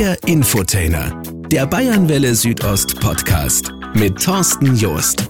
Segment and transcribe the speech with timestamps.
[0.00, 1.20] Der Infotainer,
[1.52, 5.28] der Bayernwelle Südost Podcast mit Thorsten Joost.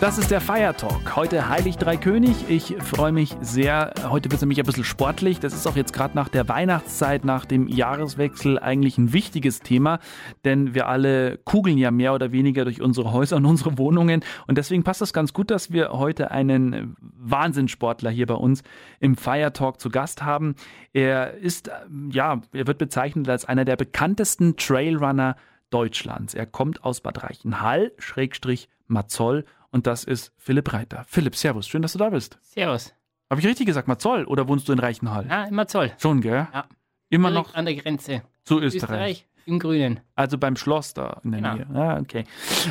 [0.00, 1.14] Das ist der Feiertalk.
[1.14, 2.48] Heute Heilig Drei König.
[2.48, 3.92] Ich freue mich sehr.
[4.08, 5.40] Heute wird es nämlich ein bisschen sportlich.
[5.40, 9.98] Das ist auch jetzt gerade nach der Weihnachtszeit, nach dem Jahreswechsel eigentlich ein wichtiges Thema,
[10.46, 14.24] denn wir alle kugeln ja mehr oder weniger durch unsere Häuser und unsere Wohnungen.
[14.46, 18.62] Und deswegen passt es ganz gut, dass wir heute einen Wahnsinnssportler hier bei uns
[19.00, 20.54] im Feiertalk zu Gast haben.
[20.94, 21.70] Er ist,
[22.10, 25.36] ja, er wird bezeichnet als einer der bekanntesten Trailrunner
[25.68, 26.32] Deutschlands.
[26.32, 31.04] Er kommt aus Bad Reichenhall, Schrägstrich Mazoll und das ist Philipp Reiter.
[31.08, 32.38] Philipp, servus, schön, dass du da bist.
[32.42, 32.94] Servus.
[33.30, 35.26] Habe ich richtig gesagt, Mazoll oder wohnst du in Reichenhall?
[35.28, 35.92] Ja, immer Zoll.
[35.98, 36.48] Schon, gell?
[36.52, 36.64] Ja.
[37.08, 38.22] Immer Direkt noch an der Grenze.
[38.44, 39.26] zu Österreich.
[39.46, 40.00] Im Grünen.
[40.14, 41.54] Also beim Schloss da in der Genau.
[41.54, 41.66] Nähe.
[41.74, 42.24] Ja, okay.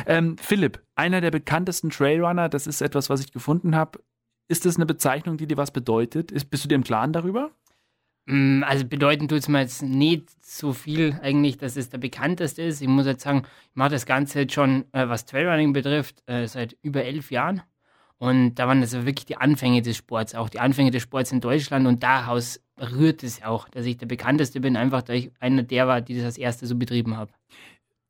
[0.06, 4.00] Ähm, Philipp, einer der bekanntesten Trailrunner, das ist etwas, was ich gefunden habe.
[4.48, 6.30] Ist das eine Bezeichnung, die dir was bedeutet?
[6.30, 7.50] Ist, bist du dir im Klaren darüber?
[8.30, 12.62] Mm, Also bedeuten tut es mir jetzt nicht so viel eigentlich, dass es der bekannteste
[12.62, 12.80] ist.
[12.80, 16.46] Ich muss jetzt sagen, ich mache das Ganze jetzt schon, äh, was Trailrunning betrifft, äh,
[16.46, 17.62] seit über elf Jahren.
[18.18, 21.32] Und da waren das ja wirklich die Anfänge des Sports, auch die Anfänge des Sports
[21.32, 21.86] in Deutschland.
[21.86, 25.88] Und daraus rührt es auch, dass ich der bekannteste bin, einfach da ich einer der
[25.88, 27.32] war, die das als erste so betrieben habe.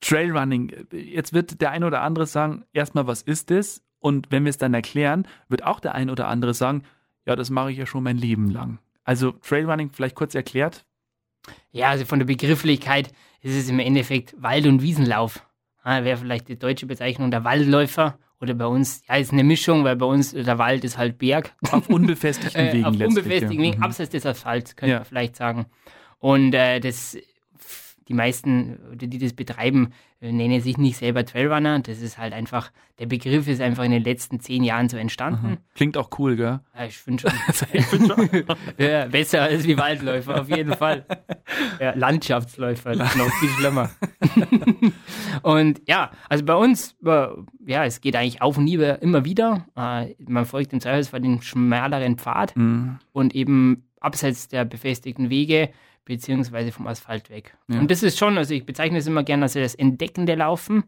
[0.01, 3.83] Trailrunning, jetzt wird der eine oder andere sagen, erstmal, was ist das?
[4.01, 6.83] Und wenn wir es dann erklären, wird auch der eine oder andere sagen,
[7.27, 8.81] ja, das mache ich ja schon mein Leben lang.
[9.11, 10.85] Also Trailrunning vielleicht kurz erklärt.
[11.73, 13.09] Ja, also von der Begrifflichkeit
[13.43, 15.45] ist es im Endeffekt Wald- und Wiesenlauf.
[15.83, 19.83] Ah, Wäre vielleicht die deutsche Bezeichnung der Waldläufer oder bei uns, ja, ist eine Mischung,
[19.83, 21.53] weil bei uns der Wald ist halt Berg.
[21.73, 23.09] Auf unbefestigten Äh, Wegen auf letztlich.
[23.09, 23.71] unbefestigten ja.
[23.73, 23.83] Wegen, Mhm.
[23.83, 24.99] abseits des Asphalts, könnte Ja.
[24.99, 25.67] man vielleicht sagen.
[26.21, 27.19] Und äh, das,
[28.11, 31.79] die meisten, die das betreiben, äh, nennen sich nicht selber Trailrunner.
[31.79, 35.59] Das ist halt einfach, der Begriff ist einfach in den letzten zehn Jahren so entstanden.
[35.77, 36.59] Klingt auch cool, gell?
[36.77, 37.33] Ja, ich finde schon.
[37.73, 38.29] ich find schon.
[38.79, 41.07] Ja, besser als wie Waldläufer, auf jeden Fall.
[41.79, 43.91] Ja, Landschaftsläufer, das ist noch viel schlimmer.
[45.43, 47.27] und ja, also bei uns, äh,
[47.67, 49.67] ja, es geht eigentlich auf und nieder immer wieder.
[49.77, 52.99] Äh, Man folgt im Zweifelsfall den schmaleren Pfad Mhm.
[53.13, 55.71] und eben abseits der befestigten Wege
[56.05, 57.57] beziehungsweise vom Asphalt weg.
[57.69, 57.79] Ja.
[57.79, 60.85] Und das ist schon, also ich bezeichne es immer gerne als das entdeckende Laufen.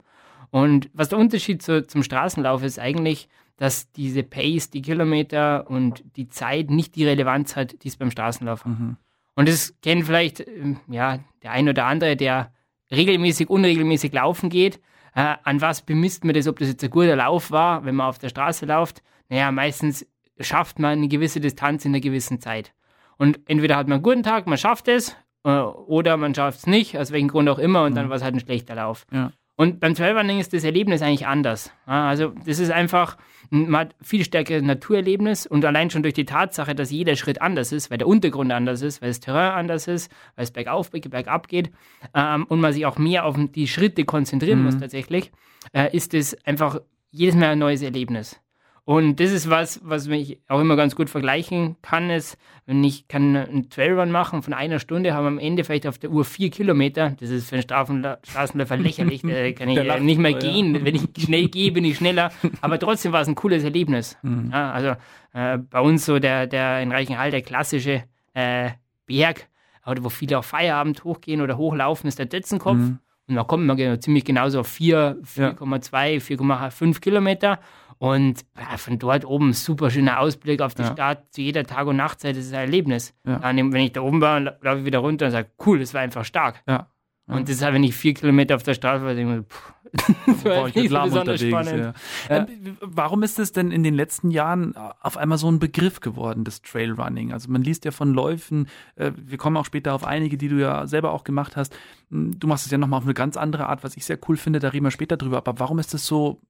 [0.50, 6.02] Und was der Unterschied zu, zum Straßenlauf ist eigentlich, dass diese Pace, die Kilometer und
[6.16, 8.78] die Zeit nicht die Relevanz hat, die es beim Straßenlauf hat.
[8.78, 8.96] Mhm.
[9.34, 12.52] Und das kennt vielleicht ähm, ja, der ein oder andere, der
[12.90, 14.80] regelmäßig, unregelmäßig laufen geht.
[15.14, 18.08] Äh, an was bemisst man das, ob das jetzt ein guter Lauf war, wenn man
[18.08, 19.02] auf der Straße läuft?
[19.28, 20.06] Naja, meistens
[20.40, 22.72] schafft man eine gewisse Distanz in einer gewissen Zeit.
[23.22, 26.66] Und entweder hat man einen guten Tag, man schafft es, äh, oder man schafft es
[26.66, 29.06] nicht, aus welchem Grund auch immer, und dann war es halt ein schlechter Lauf.
[29.12, 29.30] Ja.
[29.54, 31.72] Und beim Trailrunning ist das Erlebnis eigentlich anders.
[31.86, 33.16] Also das ist einfach,
[33.50, 37.70] man hat viel stärkeres Naturerlebnis und allein schon durch die Tatsache, dass jeder Schritt anders
[37.70, 41.46] ist, weil der Untergrund anders ist, weil das Terrain anders ist, weil es bergauf, bergab
[41.46, 41.70] geht
[42.14, 45.30] ähm, und man sich auch mehr auf die Schritte konzentrieren muss tatsächlich,
[45.72, 46.80] äh, ist es einfach
[47.12, 48.41] jedes Mal ein neues Erlebnis.
[48.84, 53.06] Und das ist was, was mich auch immer ganz gut vergleichen kann, ist, wenn ich
[53.06, 56.24] kann einen Trailrun machen von einer Stunde, haben wir am Ende vielleicht auf der Uhr
[56.24, 57.14] vier Kilometer.
[57.20, 59.22] Das ist für einen Straßenläufer lächerlich.
[59.22, 60.52] Da kann ich äh, nicht mehr so, ja.
[60.52, 60.84] gehen.
[60.84, 62.32] Wenn ich schnell gehe, bin ich schneller.
[62.60, 64.16] Aber trotzdem war es ein cooles Erlebnis.
[64.32, 64.50] Mhm.
[64.52, 64.94] Ja, also
[65.32, 68.04] äh, bei uns so der, der in Reichenhall, der klassische
[68.34, 68.70] äh,
[69.06, 69.48] Berg,
[69.84, 72.76] oder wo viele auch Feierabend hochgehen oder hochlaufen, ist der Dötzenkopf.
[72.76, 72.98] Mhm.
[73.28, 77.58] Und da kommt man ziemlich genauso auf 4, 4,2, 4,5 Kilometer.
[78.02, 80.90] Und ja, von dort oben super schöner Ausblick auf die Ja.
[80.92, 82.36] Stadt zu jeder Tag- und Nachtzeit.
[82.36, 83.14] Das ist ein Erlebnis.
[83.24, 83.38] Ja.
[83.38, 86.00] Dann, wenn ich da oben war, laufe ich wieder runter und sage, cool, das war
[86.00, 86.64] einfach stark.
[86.66, 86.88] Ja.
[87.28, 87.36] Ja.
[87.36, 89.42] Und das ist halt, wenn ich vier Kilometer auf der Straße war, denke ich mir,
[89.44, 89.72] puh,
[90.26, 91.94] das war nicht so besonders spannend.
[92.28, 92.36] ja.
[92.38, 96.42] Ähm, warum ist es denn in den letzten Jahren auf einmal so ein Begriff geworden,
[96.42, 97.32] das Trailrunning?
[97.32, 100.56] Also man liest ja von Läufen, äh, wir kommen auch später auf einige, die du
[100.56, 101.72] ja selber auch gemacht hast.
[102.10, 104.36] Hm, Du machst es ja nochmal auf eine ganz andere Art, was ich sehr cool
[104.36, 105.36] finde, da reden wir später drüber.
[105.36, 106.40] Aber warum ist das so,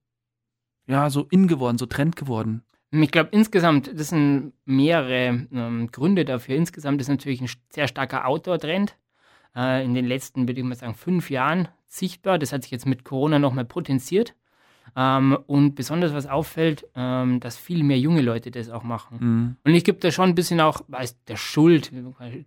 [0.87, 2.63] ja, so in geworden, so Trend geworden?
[2.91, 6.55] Ich glaube, insgesamt, das sind mehrere ähm, Gründe dafür.
[6.55, 8.95] Insgesamt ist natürlich ein sehr starker Outdoor-Trend
[9.55, 12.37] äh, in den letzten, würde ich mal sagen, fünf Jahren sichtbar.
[12.37, 14.35] Das hat sich jetzt mit Corona nochmal potenziert.
[14.95, 19.17] Ähm, und besonders was auffällt, ähm, dass viel mehr junge Leute das auch machen.
[19.19, 19.55] Mhm.
[19.63, 21.91] Und ich gebe da schon ein bisschen auch, weiß der Schuld,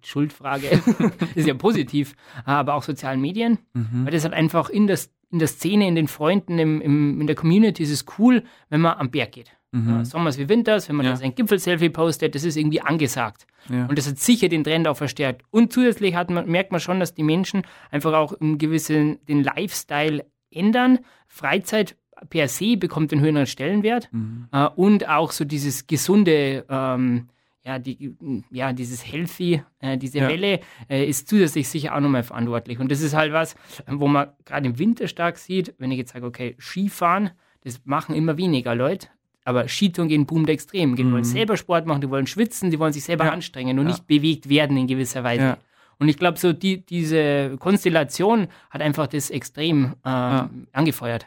[0.05, 0.69] Schuldfrage
[1.35, 4.05] ist ja positiv, aber auch sozialen Medien, Mhm.
[4.05, 4.99] weil das halt einfach in der,
[5.31, 8.81] in der Szene, in den Freunden, im, im, in der Community ist es cool, wenn
[8.81, 9.51] man am Berg geht.
[9.73, 9.89] Mhm.
[9.91, 11.13] Ja, Sommers wie Winters, wenn man Ja.
[11.13, 13.47] da sein Gipfel-Selfie postet, das ist irgendwie angesagt.
[13.69, 13.87] Ja.
[13.87, 15.43] Und das hat sicher den Trend auch verstärkt.
[15.51, 20.25] Und zusätzlich man, merkt man schon, dass die Menschen einfach auch einen gewissen, den Lifestyle
[20.51, 21.01] ändern.
[21.27, 21.97] Freizeit
[22.31, 24.49] per se bekommt einen höheren Stellenwert Mhm.
[24.53, 27.29] äh, und auch so dieses gesunde, ähm,
[27.67, 28.15] ja, die,
[28.51, 30.29] ja, dieses Healthy, äh, diese ja.
[30.29, 32.79] Welle äh, ist zusätzlich sicher auch nochmal verantwortlich.
[32.79, 33.57] Und das ist halt was,
[33.89, 37.31] wo man gerade im Winter stark sieht, wenn ich jetzt sage, okay, Skifahren,
[37.65, 39.09] das machen immer weniger Leute.
[39.45, 40.95] Aber Skitouren gehen boomt extrem.
[40.95, 41.13] Die mhm.
[41.13, 43.33] wollen selber Sport machen, die wollen schwitzen, die wollen sich selber ja.
[43.33, 43.93] anstrengen und ja.
[43.93, 45.59] nicht bewegt werden in gewisser Weise.
[45.99, 51.27] Und ich glaube, so die, diese Konstellation hat einfach das extrem äh, angefeuert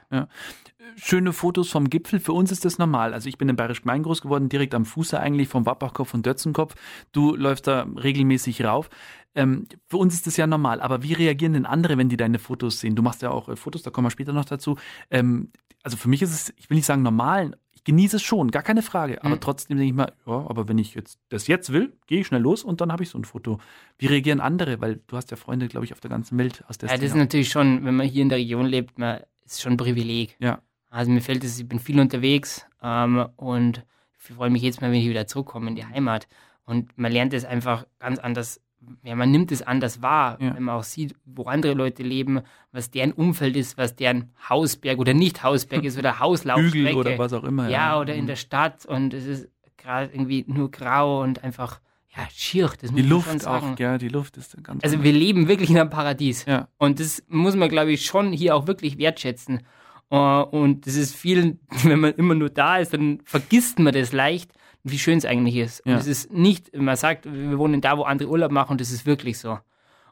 [1.02, 2.20] schöne Fotos vom Gipfel.
[2.20, 3.14] Für uns ist das normal.
[3.14, 6.26] Also ich bin in Bayerisch Gemein groß geworden, direkt am Fuße eigentlich vom Wappachkopf und
[6.26, 6.76] Dötzenkopf.
[7.12, 8.90] Du läufst da regelmäßig rauf.
[9.36, 10.82] Ähm, für uns ist das ja normal.
[10.82, 12.96] Aber wie reagieren denn andere, wenn die deine Fotos sehen?
[12.96, 14.78] Du machst ja auch äh, Fotos, da kommen wir später noch dazu.
[15.10, 15.52] Ähm,
[15.84, 18.64] also für mich ist es, ich will nicht sagen normal, ich genieße es schon, gar
[18.64, 19.24] keine Frage.
[19.24, 19.42] Aber mhm.
[19.42, 22.42] trotzdem denke ich mal, ja, aber wenn ich jetzt das jetzt will, gehe ich schnell
[22.42, 23.60] los und dann habe ich so ein Foto.
[23.98, 24.82] Wie reagieren andere?
[24.82, 27.06] Weil du hast ja Freunde, glaube ich, auf der ganzen Welt aus der Ja, das
[27.06, 30.36] ist natürlich schon, wenn man hier in der Region lebt, man ist schon ein Privileg.
[30.40, 30.62] Ja.
[30.90, 33.84] Also mir fällt es, ich bin viel unterwegs ähm, und
[34.18, 36.28] ich freue mich jetzt mal, wenn ich wieder zurückkomme in die Heimat.
[36.66, 38.62] Und man lernt es einfach ganz anders,
[39.04, 40.56] ja, man nimmt es anders wahr, ja.
[40.56, 42.42] wenn man auch sieht, wo andere Leute leben,
[42.72, 46.78] was deren Umfeld ist, was deren Hausberg oder nicht Hausberg ist oder Hauslaufstrecke.
[46.78, 47.70] Hügel oder was auch immer.
[47.70, 48.00] Ja, ja.
[48.00, 48.28] oder in mhm.
[48.28, 51.80] der Stadt und es ist gerade irgendwie nur grau und einfach
[52.16, 52.70] ja, schier.
[52.80, 54.84] Das die Luft auch, ja, die Luft ist ganz.
[54.84, 56.46] Also wir leben wirklich in einem Paradies.
[56.46, 56.68] Ja.
[56.78, 59.62] Und das muss man, glaube ich, schon hier auch wirklich wertschätzen.
[60.12, 64.12] Uh, und das ist viel, wenn man immer nur da ist, dann vergisst man das
[64.12, 64.52] leicht,
[64.84, 65.84] wie schön es eigentlich ist.
[65.86, 65.94] Ja.
[65.94, 68.92] Und es ist nicht, man sagt, wir wohnen da, wo andere Urlaub machen, und das
[68.92, 69.60] ist wirklich so.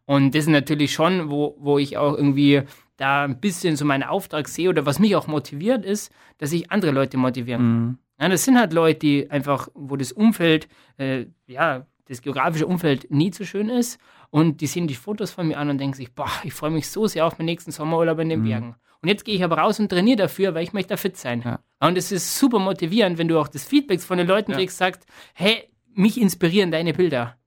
[0.05, 2.61] Und das ist natürlich schon, wo, wo ich auch irgendwie
[2.95, 6.71] da ein bisschen so meinen Auftrag sehe oder was mich auch motiviert ist, dass ich
[6.71, 7.85] andere Leute motivieren kann.
[7.85, 7.97] Mhm.
[8.19, 10.67] Ja, das sind halt Leute, die einfach, wo das Umfeld,
[10.97, 13.99] äh, ja, das geografische Umfeld nie so schön ist
[14.29, 16.89] und die sehen die Fotos von mir an und denken sich, boah, ich freue mich
[16.89, 18.45] so sehr auf meinen nächsten Sommerurlaub in den mhm.
[18.45, 18.75] Bergen.
[19.01, 21.41] Und jetzt gehe ich aber raus und trainiere dafür, weil ich möchte fit sein.
[21.45, 21.59] Ja.
[21.79, 24.57] Und es ist super motivierend, wenn du auch das Feedback von den Leuten ja.
[24.57, 27.37] kriegst, sagst, hey, mich inspirieren deine Bilder.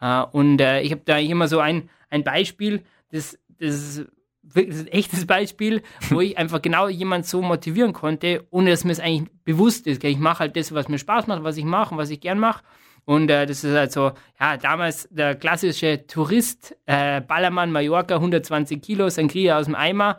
[0.00, 4.06] Uh, und uh, ich habe da immer so ein, ein Beispiel, das, das ist
[4.54, 9.00] ein echtes Beispiel, wo ich einfach genau jemand so motivieren konnte, ohne dass mir es
[9.00, 10.04] eigentlich bewusst ist.
[10.04, 12.38] Ich mache halt das, was mir Spaß macht, was ich mache und was ich gern
[12.38, 12.62] mache.
[13.04, 18.82] Und äh, das ist halt so, ja, damals der klassische Tourist, äh, Ballermann, Mallorca, 120
[18.82, 20.18] Kilo, Sangria aus dem Eimer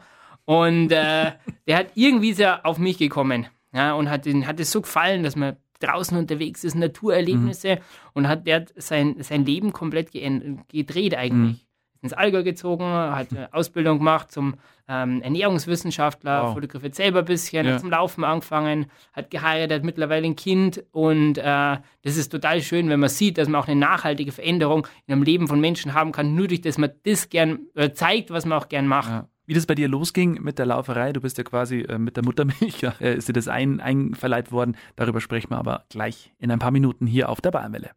[0.49, 1.33] und äh,
[1.67, 3.45] der hat irgendwie sehr auf mich gekommen.
[3.71, 7.81] Ja, und hat, hat es so gefallen, dass man draußen unterwegs ist, Naturerlebnisse mhm.
[8.13, 11.57] und hat der hat sein, sein Leben komplett gedreht eigentlich.
[11.57, 11.59] Mhm.
[12.01, 14.55] Ins Allgäu gezogen, hat eine Ausbildung gemacht zum
[14.87, 16.53] ähm, Ernährungswissenschaftler, wow.
[16.55, 17.73] fotografiert selber ein bisschen, ja.
[17.73, 22.89] hat zum Laufen angefangen, hat geheiratet, mittlerweile ein Kind und äh, das ist total schön,
[22.89, 26.11] wenn man sieht, dass man auch eine nachhaltige Veränderung in einem Leben von Menschen haben
[26.11, 29.09] kann, nur durch das man das gern äh, zeigt, was man auch gern macht.
[29.09, 31.11] Ja wie das bei dir losging mit der Lauferei.
[31.11, 34.51] Du bist ja quasi äh, mit der Muttermilch, ja, äh, ist dir das ein, einverleibt
[34.51, 34.77] worden.
[34.95, 37.89] Darüber sprechen wir aber gleich in ein paar Minuten hier auf der Bayernwelle.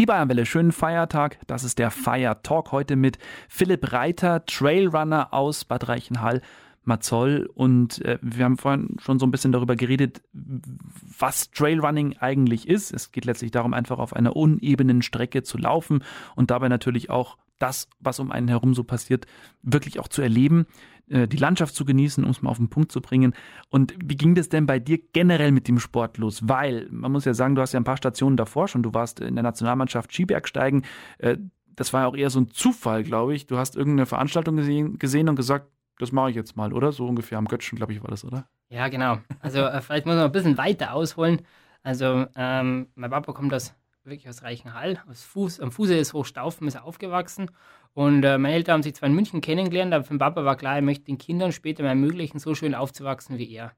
[0.00, 1.38] Die Bayernwelle, schönen Feiertag.
[1.46, 3.18] Das ist der Fire Talk heute mit
[3.48, 6.42] Philipp Reiter, Trailrunner aus Bad Reichenhall.
[6.82, 12.68] Mazoll und äh, wir haben vorhin schon so ein bisschen darüber geredet, was Trailrunning eigentlich
[12.68, 12.92] ist.
[12.92, 16.04] Es geht letztlich darum, einfach auf einer unebenen Strecke zu laufen
[16.36, 19.26] und dabei natürlich auch das, was um einen herum so passiert,
[19.62, 20.66] wirklich auch zu erleben,
[21.08, 23.34] äh, die Landschaft zu genießen, um es mal auf den Punkt zu bringen.
[23.70, 26.48] Und wie ging das denn bei dir generell mit dem Sport los?
[26.48, 29.20] Weil, man muss ja sagen, du hast ja ein paar Stationen davor schon, du warst
[29.20, 30.84] in der Nationalmannschaft Skibergsteigen.
[31.18, 31.38] Äh,
[31.76, 33.46] das war ja auch eher so ein Zufall, glaube ich.
[33.46, 36.92] Du hast irgendeine Veranstaltung gesehen, gesehen und gesagt, das mache ich jetzt mal, oder?
[36.92, 38.48] So ungefähr am Göttschen, glaube ich, war das, oder?
[38.68, 39.18] Ja, genau.
[39.40, 41.42] Also äh, vielleicht muss man ein bisschen weiter ausholen.
[41.82, 43.74] Also ähm, mein Papa kommt aus
[44.06, 45.02] wirklich aus Reichenhall.
[45.08, 47.50] Aus Fuß, am Fuße des Hochstaufen ist er aufgewachsen.
[47.96, 50.56] Und äh, meine Eltern haben sich zwar in München kennengelernt, aber für den Papa war
[50.56, 53.72] klar, er möchte den Kindern später mal ermöglichen, so schön aufzuwachsen wie er.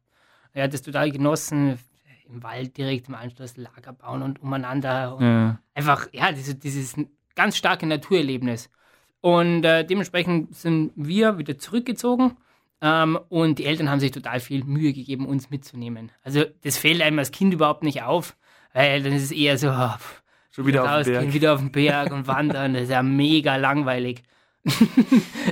[0.52, 1.78] Er hat es total genossen,
[2.28, 5.14] im Wald direkt im Anschluss Lager bauen und umeinander.
[5.14, 5.60] Und ja.
[5.72, 6.96] Einfach, ja, dieses, dieses
[7.36, 8.70] ganz starke Naturerlebnis.
[9.20, 12.36] Und äh, dementsprechend sind wir wieder zurückgezogen.
[12.80, 16.10] Ähm, und die Eltern haben sich total viel Mühe gegeben, uns mitzunehmen.
[16.24, 18.36] Also das fällt einem als Kind überhaupt nicht auf.
[18.72, 19.94] Weil dann ist es eher so, oh,
[20.58, 21.32] Schon wieder auf, den Berg.
[21.32, 22.74] wieder auf den Berg und wandern.
[22.74, 24.24] Das ist ja mega langweilig.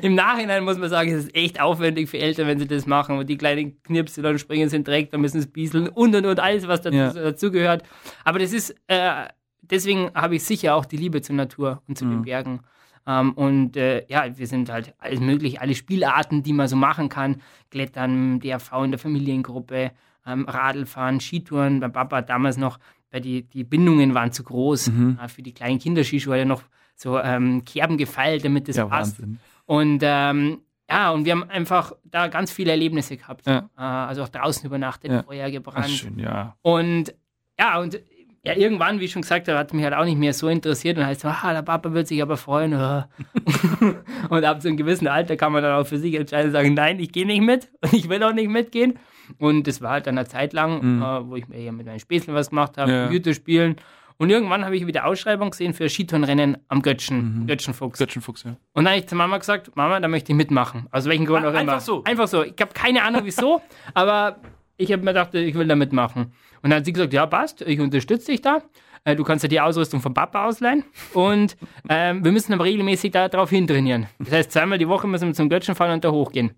[0.02, 3.16] Im Nachhinein muss man sagen, es ist echt aufwendig für Eltern, wenn sie das machen.
[3.16, 6.40] Und die kleinen Knirpse dann springen in Dreck, dann müssen sie bieseln und und und
[6.40, 7.12] alles, was dazu, ja.
[7.12, 7.84] dazugehört.
[8.24, 9.26] Aber das ist, äh,
[9.62, 12.10] deswegen habe ich sicher auch die Liebe zur Natur und zu mhm.
[12.10, 12.60] den Bergen.
[13.06, 17.08] Ähm, und äh, ja, wir sind halt alles möglich, alle Spielarten, die man so machen
[17.08, 17.40] kann.
[17.70, 19.92] Klettern, DRV in der Familiengruppe,
[20.26, 21.78] ähm, Radlfahren, Skitouren.
[21.78, 24.88] Mein Papa hat damals noch weil die, die Bindungen waren zu groß.
[24.88, 25.18] Mhm.
[25.28, 26.62] für die kleinen Kinderskischuhe hat er noch
[26.94, 29.20] so ähm, Kerben gefeilt, damit das ja, passt.
[29.20, 29.38] Wahnsinn.
[29.66, 30.58] Und ähm,
[30.88, 33.46] ja, und wir haben einfach da ganz viele Erlebnisse gehabt.
[33.46, 33.68] Ja.
[33.76, 35.22] Äh, also auch draußen übernachtet, ja.
[35.22, 35.90] Feuer gebrannt.
[35.90, 36.56] Schön, ja.
[36.62, 37.14] Und
[37.58, 38.00] ja, und
[38.44, 40.96] ja, irgendwann, wie ich schon gesagt habe, hat mich halt auch nicht mehr so interessiert
[40.98, 42.74] und heißt so, ah, der Papa wird sich aber freuen.
[44.30, 47.00] und ab so einem gewissen Alter kann man dann auch für sich entscheiden, sagen, nein,
[47.00, 49.00] ich gehe nicht mit und ich will auch nicht mitgehen.
[49.38, 51.02] Und das war halt dann eine Zeit lang, mhm.
[51.02, 53.02] äh, wo ich mir mit meinen Späßeln was gemacht habe, ja.
[53.04, 53.76] Computer spielen.
[54.18, 57.46] Und irgendwann habe ich wieder Ausschreibung gesehen für Skitourenrennen am Götzen, mhm.
[57.46, 57.98] Götzenfuchs.
[57.98, 58.56] Götzenfuchs, ja.
[58.72, 60.86] Und dann habe ich zu Mama gesagt, Mama, da möchte ich mitmachen.
[60.90, 61.58] Aus welchen Grund auch immer.
[61.58, 62.02] Einfach so.
[62.04, 62.42] Einfach so.
[62.42, 63.60] Ich habe keine Ahnung wieso,
[63.94, 64.38] aber
[64.78, 66.32] ich habe mir gedacht, ich will da mitmachen.
[66.62, 68.62] Und dann hat sie gesagt, ja, passt, ich unterstütze dich da.
[69.04, 70.84] Äh, du kannst ja die Ausrüstung vom Papa ausleihen.
[71.12, 71.56] Und
[71.88, 74.06] ähm, wir müssen aber regelmäßig darauf hintrainieren.
[74.18, 76.52] Das heißt, zweimal die Woche müssen wir zum Götzen fahren und da hochgehen.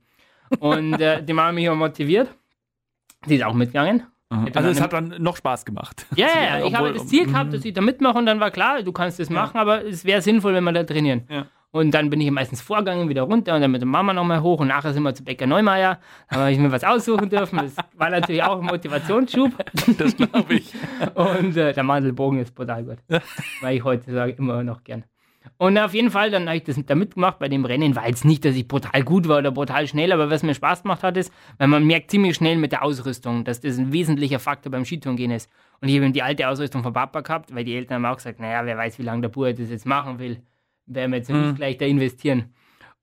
[0.60, 2.30] Und äh, die Mama mich auch motiviert.
[3.26, 4.04] Sie ist auch mitgegangen.
[4.30, 6.06] Also es hat dann noch Spaß gemacht.
[6.14, 6.66] Ja, ja, ja.
[6.66, 9.18] ich habe das Ziel gehabt, dass ich da mitmache und dann war klar, du kannst
[9.18, 11.22] das machen, aber es wäre sinnvoll, wenn wir da trainieren.
[11.30, 11.46] Ja.
[11.70, 14.60] Und dann bin ich meistens vorgegangen, wieder runter und dann mit der Mama nochmal hoch
[14.60, 15.98] und nachher sind wir zu Bäcker Neumeier.
[16.30, 17.58] Da habe ich mir was aussuchen dürfen.
[17.58, 19.52] Das war natürlich auch ein Motivationsschub.
[19.98, 20.72] Das glaube ich.
[21.14, 22.98] Und äh, der Mandelbogen ist brutal gut.
[23.60, 25.04] Weil ich heute sage immer noch gern.
[25.56, 27.96] Und auf jeden Fall, dann habe ich das da mitgemacht bei dem Rennen.
[27.96, 30.82] War jetzt nicht, dass ich brutal gut war oder brutal schnell, aber was mir Spaß
[30.82, 34.38] gemacht hat, ist, weil man merkt ziemlich schnell mit der Ausrüstung, dass das ein wesentlicher
[34.38, 35.50] Faktor beim Skitourengehen ist.
[35.80, 38.16] Und ich habe eben die alte Ausrüstung von Papa gehabt, weil die Eltern haben auch
[38.16, 40.42] gesagt, naja, wer weiß, wie lange der Bub das jetzt machen will
[40.88, 41.54] werden wir jetzt nicht mhm.
[41.54, 42.54] gleich da investieren.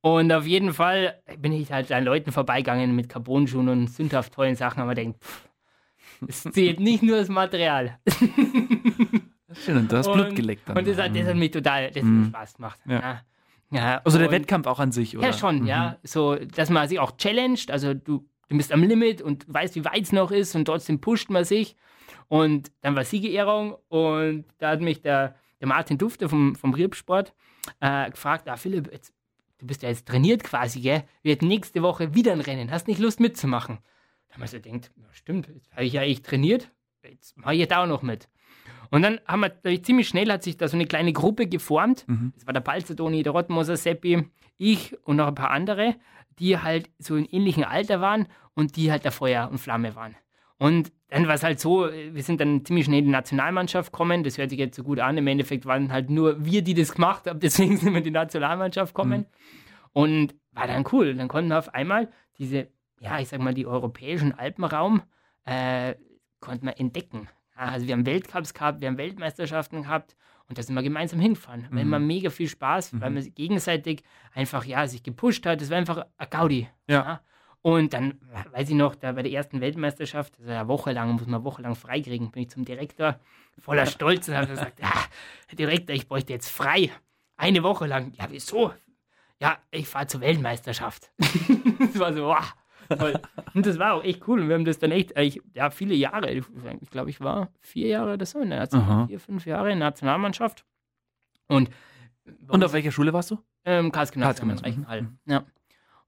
[0.01, 4.55] Und auf jeden Fall bin ich halt an Leuten vorbeigegangen mit Carbonschuhen und sündhaft tollen
[4.55, 5.19] Sachen, aber denkt,
[6.27, 7.99] es zählt nicht nur das Material.
[9.63, 10.67] Schön, und du hast und, Blut geleckt.
[10.67, 10.77] Dann.
[10.77, 12.27] Und das hat, das hat mich total das mhm.
[12.27, 12.79] Spaß gemacht.
[12.85, 13.00] Ja.
[13.00, 13.21] ja.
[13.71, 14.01] ja.
[14.03, 15.27] Also der Wettkampf auch an sich, oder?
[15.27, 15.67] Ja, schon, mhm.
[15.67, 15.97] ja.
[16.03, 19.85] So, dass man sich auch challenged, also du, du bist am Limit und weißt, wie
[19.85, 21.75] weit es noch ist und trotzdem pusht man sich.
[22.27, 27.33] Und dann war Siegerehrung und da hat mich der, der Martin Dufte vom, vom Riebsport
[27.79, 29.13] äh, gefragt, ah, Philipp, jetzt,
[29.59, 31.03] du bist ja jetzt trainiert quasi, gell?
[31.24, 32.71] Wird nächste Woche wieder ein Rennen.
[32.71, 33.79] Hast nicht Lust mitzumachen?
[34.29, 36.71] Da haben wir so gedacht, ja, stimmt, jetzt habe ich ja echt trainiert,
[37.03, 38.27] jetzt mache ich jetzt auch noch mit.
[38.95, 42.05] Und dann haben wir ziemlich schnell hat sich da so eine kleine Gruppe geformt.
[42.07, 42.31] Mhm.
[42.33, 45.97] Das war der Balzerdoni, der Rottmoser Seppi, ich und noch ein paar andere,
[46.39, 50.15] die halt so in ähnlichem Alter waren und die halt der Feuer und Flamme waren.
[50.59, 54.23] Und dann war es halt so, wir sind dann ziemlich schnell in die Nationalmannschaft gekommen.
[54.23, 55.17] Das hört sich jetzt so gut an.
[55.17, 57.39] Im Endeffekt waren halt nur wir, die das gemacht haben.
[57.41, 59.19] Deswegen sind wir in die Nationalmannschaft gekommen.
[59.19, 59.91] Mhm.
[59.91, 61.15] Und war dann cool.
[61.15, 62.69] Dann konnten wir auf einmal diese,
[63.01, 65.01] ja, ich sag mal, die europäischen Alpenraum
[65.43, 65.95] äh,
[66.39, 67.27] konnten wir entdecken.
[67.55, 70.15] Also wir haben Weltcups gehabt, wir haben Weltmeisterschaften gehabt
[70.47, 71.67] und da sind wir gemeinsam hingefahren.
[71.69, 71.75] Mhm.
[71.75, 73.01] War immer mega viel Spaß, mhm.
[73.01, 75.62] weil man gegenseitig einfach, ja, sich gepusht hat.
[75.62, 76.69] Das war einfach ein Gaudi.
[76.88, 76.95] Ja.
[76.95, 77.21] ja.
[77.62, 78.19] Und dann,
[78.51, 81.43] weiß ich noch, da bei der ersten Weltmeisterschaft, also eine Woche lang, muss man eine
[81.45, 83.19] Woche lang freikriegen, bin ich zum Direktor
[83.57, 84.93] voller Stolz und habe gesagt, ja,
[85.47, 86.91] Herr Direktor, ich bräuchte jetzt frei.
[87.38, 88.13] Eine Woche lang.
[88.13, 88.71] Ja, wieso?
[89.41, 91.09] Ja, ich fahre zur Weltmeisterschaft.
[91.17, 92.53] das war so, wow.
[92.89, 93.13] Toll.
[93.53, 94.41] Und das war auch echt cool.
[94.41, 97.87] Und wir haben das dann echt, ich, ja, viele Jahre, ich glaube, ich war vier
[97.87, 100.65] Jahre oder so in der Nationalmannschaft, vier, fünf Jahre in der Nationalmannschaft.
[101.47, 101.69] Und,
[102.47, 103.39] und auf welcher Schule warst du?
[103.65, 105.07] Ähm, Karlsgymnasium in Reichenhall.
[105.25, 105.43] Ja.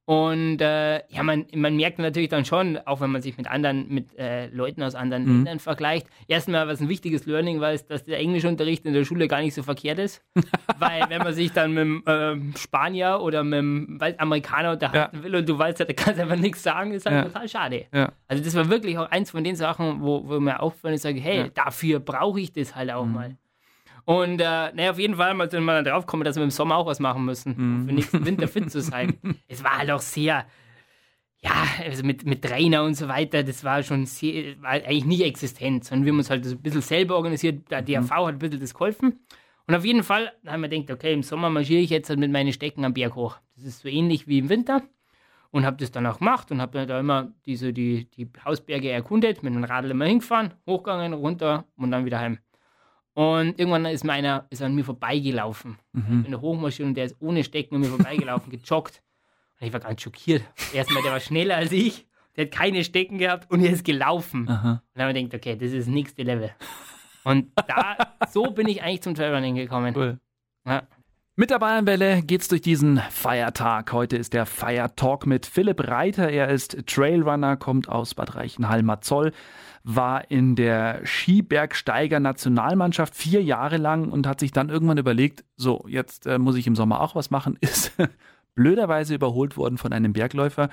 [0.08, 3.90] Und äh, ja, man, man merkt natürlich dann schon, auch wenn man sich mit anderen,
[3.90, 5.36] mit äh, Leuten aus anderen mhm.
[5.44, 9.28] Ländern vergleicht, erstmal, was ein wichtiges Learning war, ist, dass der Englischunterricht in der Schule
[9.28, 10.24] gar nicht so verkehrt ist.
[10.80, 15.24] Weil wenn man sich dann mit dem äh, Spanier oder mit dem Amerikaner unterhalten ja.
[15.24, 17.24] will und du weißt, da kannst einfach nichts sagen, ist halt ja.
[17.24, 17.86] total schade.
[17.94, 18.14] Ja.
[18.30, 21.20] Also das war wirklich auch eins von den Sachen, wo, wo mir auffällt, ich sage,
[21.20, 23.14] hey, dafür brauche ich das halt auch mhm.
[23.14, 23.38] mal.
[24.08, 26.78] Und äh, naja, auf jeden Fall mal dann mal drauf kommen, dass wir im Sommer
[26.78, 29.18] auch was machen müssen, um für nächsten Winter fit zu sein.
[29.50, 30.46] es war halt auch sehr,
[31.40, 31.52] ja,
[31.84, 35.84] also mit, mit Trainer und so weiter, das war schon sehr, war eigentlich nicht existent,
[35.84, 37.70] sondern wir haben uns halt ein bisschen selber organisiert.
[37.70, 39.20] Der DRV hat ein bisschen das geholfen.
[39.68, 42.32] Und auf jeden Fall haben wir gedacht, okay, im Sommer marschiere ich jetzt halt mit
[42.32, 43.36] meinen Stecken am Berg hoch.
[43.58, 44.84] Das ist so ähnlich wie im Winter.
[45.52, 49.44] Und habe das dann auch gemacht und habe da immer diese, die, die Hausberge erkundet,
[49.44, 52.40] mit dem Radl immer hingefahren, hochgegangen, runter und dann wieder heim.
[53.18, 55.80] Und irgendwann ist mir einer ist an mir vorbeigelaufen.
[55.92, 56.26] Mhm.
[56.26, 59.02] In der Hochmaschine und der ist ohne Stecken an mir vorbeigelaufen, gejoggt.
[59.60, 60.44] Und ich war ganz schockiert.
[60.72, 62.06] Erstmal, der war schneller als ich,
[62.36, 64.48] der hat keine Stecken gehabt und er ist gelaufen.
[64.48, 64.72] Aha.
[64.74, 66.52] Und dann habe ich gedacht, okay, das ist das nächste Level.
[67.24, 67.98] Und da,
[68.30, 69.96] so bin ich eigentlich zum Trailrunning gekommen.
[69.98, 70.20] Cool.
[70.68, 70.84] Ja.
[71.39, 73.94] Mit der Bayernwelle geht's durch diesen Feiertag.
[73.94, 76.32] Heute ist der Feiertalk mit Philipp Reiter.
[76.32, 79.34] Er ist Trailrunner, kommt aus Bad Reichenhall-Mazoll
[79.84, 86.25] war in der Skibergsteiger-Nationalmannschaft vier Jahre lang und hat sich dann irgendwann überlegt, so, jetzt
[86.25, 87.94] äh, muss ich im Sommer auch was machen, ist
[88.53, 90.67] blöderweise überholt worden von einem Bergläufer.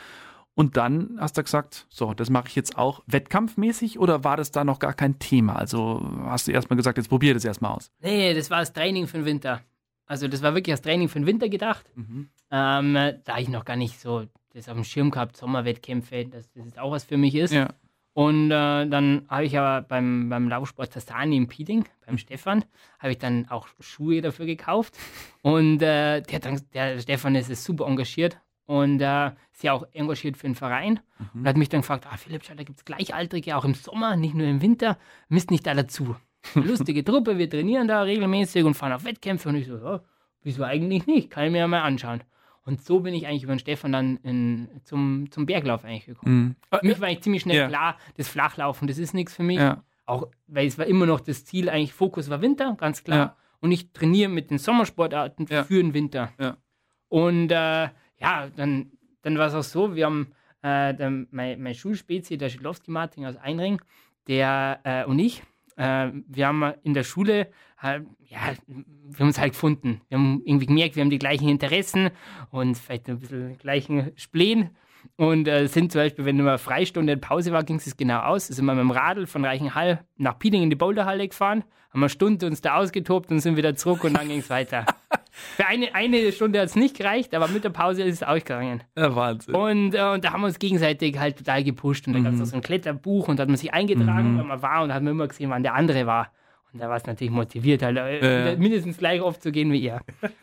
[0.55, 4.51] Und dann hast du gesagt, so, das mache ich jetzt auch wettkampfmäßig oder war das
[4.51, 5.57] da noch gar kein Thema?
[5.57, 7.91] Also hast du erstmal gesagt, jetzt probier das erstmal aus.
[8.01, 9.61] Nee, das war das Training für den Winter.
[10.07, 11.87] Also das war wirklich das Training für den Winter gedacht.
[11.95, 12.29] Mhm.
[12.51, 12.95] Ähm,
[13.25, 16.93] da ich noch gar nicht so das auf dem Schirm gehabt, Sommerwettkämpfe, dass das auch
[16.93, 17.53] was für mich ist.
[17.53, 17.69] Ja.
[18.13, 22.65] Und äh, dann habe ich aber beim, beim Laufsport Tastani im Peeling, beim Stefan,
[23.01, 24.97] habe ich dann auch Schuhe dafür gekauft.
[25.43, 30.37] Und äh, der, der Stefan ist, ist super engagiert und äh, ist ja auch engagiert
[30.37, 31.01] für den Verein.
[31.19, 31.41] Mhm.
[31.41, 34.15] Und hat mich dann gefragt, ah Philipp, schau, da gibt es Gleichaltrige, auch im Sommer,
[34.15, 34.97] nicht nur im Winter,
[35.29, 36.15] misst nicht da dazu.
[36.55, 39.49] Lustige Truppe, wir trainieren da regelmäßig und fahren auf Wettkämpfe.
[39.49, 40.01] Und ich so, ja,
[40.43, 41.31] wieso eigentlich nicht?
[41.31, 42.23] Kann ich mir ja mal anschauen.
[42.67, 46.57] Und so bin ich eigentlich über den Stefan dann in, zum, zum Berglauf eigentlich gekommen.
[46.71, 46.79] Mhm.
[46.79, 47.69] Für mich war eigentlich ziemlich schnell ja.
[47.69, 49.59] klar, das Flachlaufen, das ist nichts für mich.
[49.59, 49.83] Ja.
[50.07, 53.19] Auch, weil es war immer noch das Ziel, eigentlich Fokus war Winter, ganz klar.
[53.19, 53.37] Ja.
[53.61, 56.33] Und ich trainiere mit den Sommersportarten für den Winter.
[57.09, 60.33] Und äh, ja, dann, dann war es auch so, wir haben
[60.63, 63.81] äh, der, mein, mein Schulspezi, der Schilowski-Martin aus Einring,
[64.27, 65.43] der äh, und ich,
[65.77, 70.01] äh, wir haben in der Schule, halt, ja, wir haben uns halt gefunden.
[70.09, 72.11] Wir haben irgendwie gemerkt, wir haben die gleichen Interessen
[72.51, 74.71] und vielleicht ein bisschen gleichen Spleen.
[75.17, 78.47] Und äh, sind zum Beispiel, wenn immer Freistunde und Pause war, ging es genau aus.
[78.47, 82.09] Sind wir mit dem Radl von Reichenhall nach Pieting in die Boulderhalle gefahren, haben eine
[82.09, 84.87] Stunde uns da ausgetobt und sind wieder zurück und dann ging es weiter.
[85.57, 88.35] Für eine, eine Stunde hat es nicht gereicht, aber mit der Pause ist es auch
[88.35, 88.83] gegangen.
[88.97, 89.55] Ja, Wahnsinn.
[89.55, 92.07] Und, äh, und da haben wir uns gegenseitig halt total gepusht.
[92.07, 92.25] Und da mhm.
[92.25, 94.39] gab es so ein Kletterbuch und da hat man sich eingetragen, mhm.
[94.39, 96.33] wenn man war und da hat man immer gesehen, wann der andere war.
[96.73, 98.57] Und da war es natürlich motiviert, halt äh, äh.
[98.57, 100.01] mindestens gleich oft zu gehen wie ihr.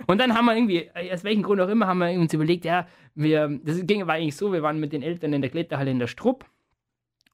[0.07, 2.87] Und dann haben wir irgendwie, aus welchem Grund auch immer, haben wir uns überlegt, ja,
[3.15, 5.99] wir, das ging war eigentlich so, wir waren mit den Eltern in der Kletterhalle in
[5.99, 6.45] der Strupp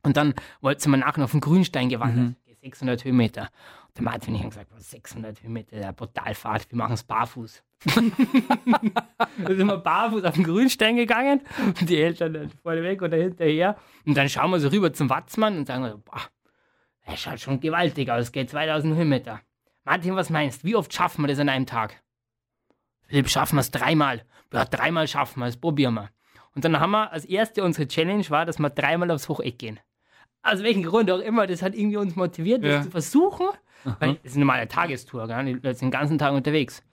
[0.01, 2.35] und dann wollten wir nachher auf den Grünstein gewandert, mhm.
[2.61, 3.49] 600 Höhenmeter.
[3.97, 7.63] Der Martin und ich haben gesagt, 600 Höhenmeter, der Brutalfahrt, wir machen es barfuß.
[7.85, 13.17] da sind wir barfuß auf den Grünstein gegangen und die Eltern dann vorne weg oder
[13.17, 13.75] hinterher.
[14.05, 16.21] Und dann schauen wir so rüber zum Watzmann und sagen, so, boah,
[17.05, 19.41] er schaut schon gewaltig aus, geht 2000 Höhenmeter.
[19.83, 21.99] Martin, was meinst du, wie oft schaffen wir das an einem Tag?
[23.07, 24.25] Philipp, schaffen wir es dreimal.
[24.53, 26.09] Ja, dreimal schaffen wir es, probieren wir.
[26.53, 29.79] Und dann haben wir, als erste unsere Challenge war, dass wir dreimal aufs Hocheck gehen.
[30.43, 33.47] Aus welchem Grund auch immer, das hat irgendwie uns motiviert, das zu versuchen.
[33.85, 33.97] Aha.
[33.99, 35.45] Weil das ist eine normale Tagestour, gell?
[35.45, 36.83] die Leute sind den ganzen Tag unterwegs.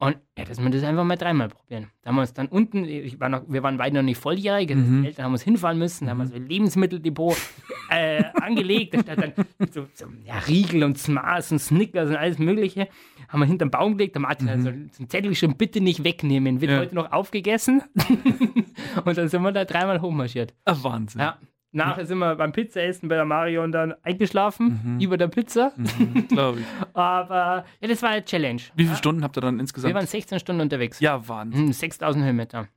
[0.00, 1.88] Und ja, dass wir das einfach mal dreimal probieren.
[2.02, 2.86] Da haben wir uns dann unten,
[3.18, 5.02] war noch, wir waren beide noch nicht volljährig, mhm.
[5.02, 7.36] die Eltern haben uns hinfahren müssen, da haben wir so ein Lebensmitteldepot
[7.90, 12.38] äh, angelegt, da stand dann so, so ja, Riegel und Smaß und Snickers und alles
[12.38, 12.86] Mögliche.
[13.28, 14.50] Haben wir hinterm Baum gelegt, der Martin mhm.
[14.50, 16.78] hat so, so einen Zettel schon bitte nicht wegnehmen, wird ja.
[16.78, 17.82] heute noch aufgegessen.
[19.04, 20.54] und dann sind wir da dreimal hochmarschiert.
[20.64, 21.22] Ach, Wahnsinn.
[21.22, 21.38] Ja.
[21.70, 25.00] Nachher sind wir beim Pizzaessen bei der Marion dann eingeschlafen, mhm.
[25.00, 25.72] über der Pizza.
[25.76, 26.66] Mhm, Glaube ich.
[26.94, 28.62] Aber ja, das war eine Challenge.
[28.74, 28.96] Wie viele ja.
[28.96, 29.92] Stunden habt ihr dann insgesamt?
[29.92, 30.98] Wir waren 16 Stunden unterwegs.
[31.00, 31.72] Ja, Wahnsinn.
[31.72, 32.68] 6000 hm, Höhenmeter.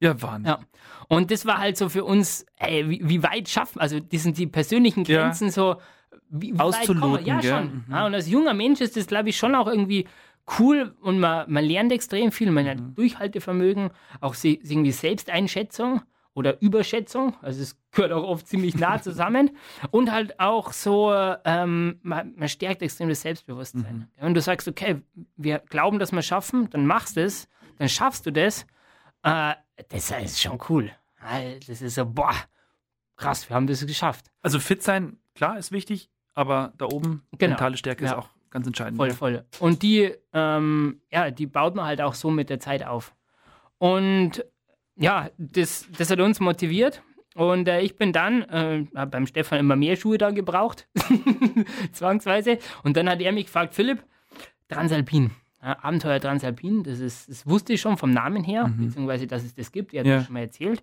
[0.00, 0.46] Ja, Wahnsinn.
[0.46, 0.60] Ja.
[1.08, 4.38] Und das war halt so für uns, ey, wie, wie weit schaffen, also das sind
[4.38, 5.52] die persönlichen Grenzen ja.
[5.52, 5.76] so,
[6.30, 7.26] wie, wie Auszuloten.
[7.26, 7.64] Ja, schon.
[7.64, 7.84] Mhm.
[7.90, 10.06] Ja, und als junger Mensch ist das, glaube ich, schon auch irgendwie
[10.58, 12.50] cool und man, man lernt extrem viel.
[12.50, 12.94] Man hat mhm.
[12.94, 13.90] Durchhaltevermögen,
[14.22, 16.00] auch irgendwie Selbsteinschätzung
[16.34, 17.34] oder Überschätzung.
[17.42, 19.50] Also es gehört auch oft ziemlich nah zusammen.
[19.90, 21.12] und halt auch so,
[21.44, 24.08] ähm, man, man, stärkt extrem das Selbstbewusstsein.
[24.16, 24.24] Mhm.
[24.24, 25.02] Wenn du sagst, okay,
[25.36, 28.66] wir glauben, dass wir schaffen, dann machst du es, dann schaffst du das.
[29.22, 29.54] Äh,
[29.88, 30.90] das ist schon cool.
[31.66, 32.34] Das ist so, boah,
[33.16, 34.26] krass, wir haben das geschafft.
[34.42, 37.50] Also fit sein, klar, ist wichtig, aber da oben genau.
[37.50, 38.12] mentale Stärke ja.
[38.12, 38.96] ist auch ganz entscheidend.
[38.96, 39.44] Voll, voll.
[39.58, 43.14] Und die, ähm, ja, die baut man halt auch so mit der Zeit auf.
[43.78, 44.44] Und
[45.00, 47.02] ja, das, das hat uns motiviert.
[47.34, 50.88] Und äh, ich bin dann, äh, habe beim Stefan immer mehr Schuhe da gebraucht,
[51.92, 52.58] zwangsweise.
[52.82, 54.02] Und dann hat er mich gefragt, Philipp,
[54.68, 55.30] Transalpin,
[55.62, 58.86] ja, Abenteuer Transalpin, das, ist, das wusste ich schon vom Namen her, mhm.
[58.86, 60.18] beziehungsweise dass es das gibt, er hat ja.
[60.18, 60.82] mir schon mal erzählt.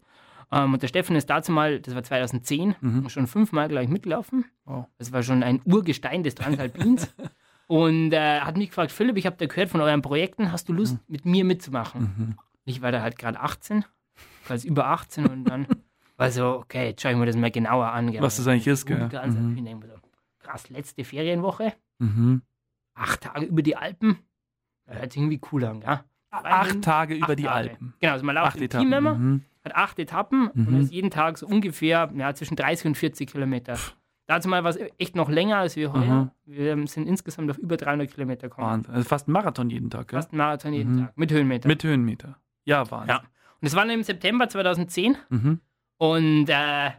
[0.51, 3.10] Ähm, und der Stefan ist dazu mal, das war 2010, mhm.
[3.10, 4.45] schon fünfmal gleich mitgelaufen.
[4.65, 4.86] Oh.
[4.97, 7.13] Das war schon ein Urgestein des Transalpins.
[7.67, 10.73] und äh, hat mich gefragt, Philipp, ich habe da gehört von euren Projekten, hast du
[10.73, 10.99] Lust, mhm.
[11.08, 12.01] mit mir mitzumachen?
[12.01, 12.36] Mhm.
[12.63, 13.84] Ich war da halt gerade 18
[14.51, 15.67] als über 18 und dann
[16.17, 18.12] war so, okay, jetzt schaue ich mir das mal genauer an.
[18.12, 18.21] Gell.
[18.21, 19.10] Was das eigentlich ist, gell?
[19.25, 19.81] Mhm.
[19.81, 19.93] So,
[20.39, 22.41] krass, letzte Ferienwoche, mhm.
[22.93, 24.17] acht Tage über die Alpen,
[24.86, 26.03] das hört sich irgendwie cool an, ja.
[26.29, 27.69] Acht Tage über acht die Tage.
[27.71, 27.93] Alpen.
[27.99, 29.43] Genau, also man läuft im Team immer, mhm.
[29.63, 30.67] hat acht Etappen mhm.
[30.67, 33.77] und ist jeden Tag so ungefähr ja, zwischen 30 und 40 Kilometer.
[34.27, 36.05] Dazu mal war es echt noch länger als wir heute.
[36.05, 36.31] Mhm.
[36.45, 38.67] Wir sind insgesamt auf über 300 Kilometer gekommen.
[38.67, 38.93] Wahnsinn.
[38.93, 40.19] Also fast ein Marathon jeden Tag, gell?
[40.19, 41.05] Fast ein Marathon jeden mhm.
[41.05, 41.17] Tag.
[41.17, 41.67] Mit Höhenmeter.
[41.67, 42.38] Mit Höhenmeter.
[42.65, 43.15] Ja, Wahnsinn.
[43.15, 43.23] Ja.
[43.61, 45.17] Und das war im September 2010.
[45.29, 45.61] Mhm.
[45.97, 46.91] Und äh,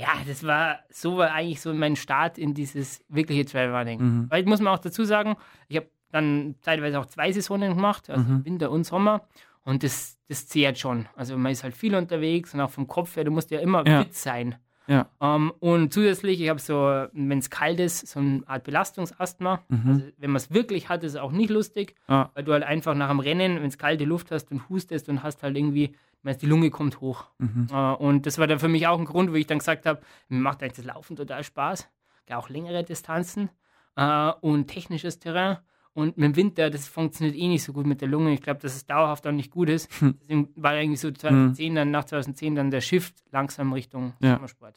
[0.00, 4.00] ja, das war so war eigentlich so mein Start in dieses wirkliche Trailrunning.
[4.00, 4.26] Mhm.
[4.30, 5.36] Weil ich muss man auch dazu sagen,
[5.68, 8.44] ich habe dann zeitweise auch zwei Saisonen gemacht, also mhm.
[8.44, 9.28] Winter und Sommer.
[9.62, 11.06] Und das, das zehrt schon.
[11.14, 13.86] Also man ist halt viel unterwegs und auch vom Kopf her, du musst ja immer
[13.86, 14.02] ja.
[14.02, 14.56] fit sein.
[14.86, 15.08] Ja.
[15.20, 16.74] Ähm, und zusätzlich, ich habe so,
[17.12, 19.62] wenn es kalt ist, so eine Art Belastungsasthma.
[19.68, 19.82] Mhm.
[19.88, 22.30] Also, wenn man es wirklich hat, ist es auch nicht lustig, Ja.
[22.34, 25.22] weil du halt einfach nach dem Rennen, wenn es kalte Luft hast und hustest und
[25.22, 27.26] hast halt irgendwie, meinst, die Lunge kommt hoch.
[27.38, 27.68] Mhm.
[27.72, 30.00] Äh, und das war dann für mich auch ein Grund, wo ich dann gesagt habe,
[30.28, 31.88] mir macht eigentlich das Laufen total Spaß.
[32.28, 33.50] Ja, auch längere Distanzen
[33.96, 35.58] äh, und technisches Terrain.
[35.92, 38.32] Und mit dem Winter, das funktioniert eh nicht so gut mit der Lunge.
[38.32, 39.90] Ich glaube, dass es dauerhaft auch nicht gut ist.
[40.00, 40.14] Hm.
[40.20, 44.34] Deswegen war eigentlich so 2010, dann nach 2010 dann der Shift langsam Richtung Ja.
[44.34, 44.76] Sommersport.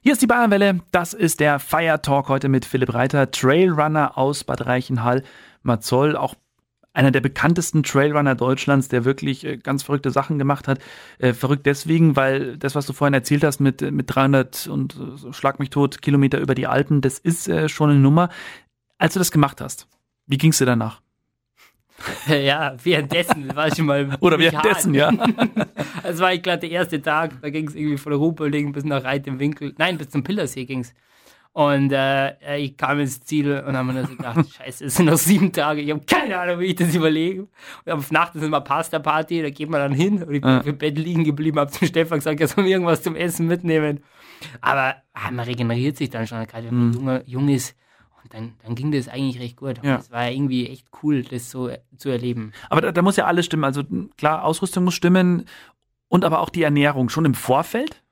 [0.00, 0.80] Hier ist die Bayernwelle.
[0.90, 5.22] Das ist der Fire Talk heute mit Philipp Reiter, Trailrunner aus Bad Reichenhall,
[5.62, 6.34] Mazoll, auch
[6.92, 10.78] einer der bekanntesten Trailrunner Deutschlands, der wirklich äh, ganz verrückte Sachen gemacht hat.
[11.18, 14.96] Äh, verrückt deswegen, weil das, was du vorhin erzählt hast mit, äh, mit 300 und
[15.32, 18.30] schlag mich tot Kilometer über die Alpen, das ist schon eine Nummer.
[18.98, 19.88] Als du das gemacht hast,
[20.26, 21.00] wie ging's dir danach?
[22.28, 24.16] ja, währenddessen war schon mal.
[24.20, 25.10] Oder währenddessen, ja.
[26.02, 29.26] Das war gerade der erste Tag, da ging es irgendwie von Ruhpolding bis nach Reit
[29.26, 29.74] im Winkel.
[29.78, 30.94] Nein, bis zum Pillersee ging es.
[31.52, 35.06] Und äh, ich kam ins Ziel und habe mir dann so gedacht, scheiße, es sind
[35.06, 37.48] noch sieben Tage, ich habe keine Ahnung, wie ich das überlege.
[37.86, 40.60] Und auf Nacht ist immer Pasta-Party, da geht man dann hin und ich bin Ja.
[40.60, 44.00] dem Bett liegen geblieben, habe zum Stefan gesagt, er soll mir irgendwas zum Essen mitnehmen.
[44.60, 47.74] Aber ah, man regeneriert sich dann schon, gerade wenn man jung, jung ist.
[48.36, 49.82] Dann, dann ging das eigentlich recht gut.
[49.82, 49.96] Ja.
[49.96, 52.52] Es war irgendwie echt cool, das so äh, zu erleben.
[52.68, 53.64] Aber da, da muss ja alles stimmen.
[53.64, 53.82] Also
[54.18, 55.46] klar, Ausrüstung muss stimmen
[56.08, 58.02] und aber auch die Ernährung schon im Vorfeld.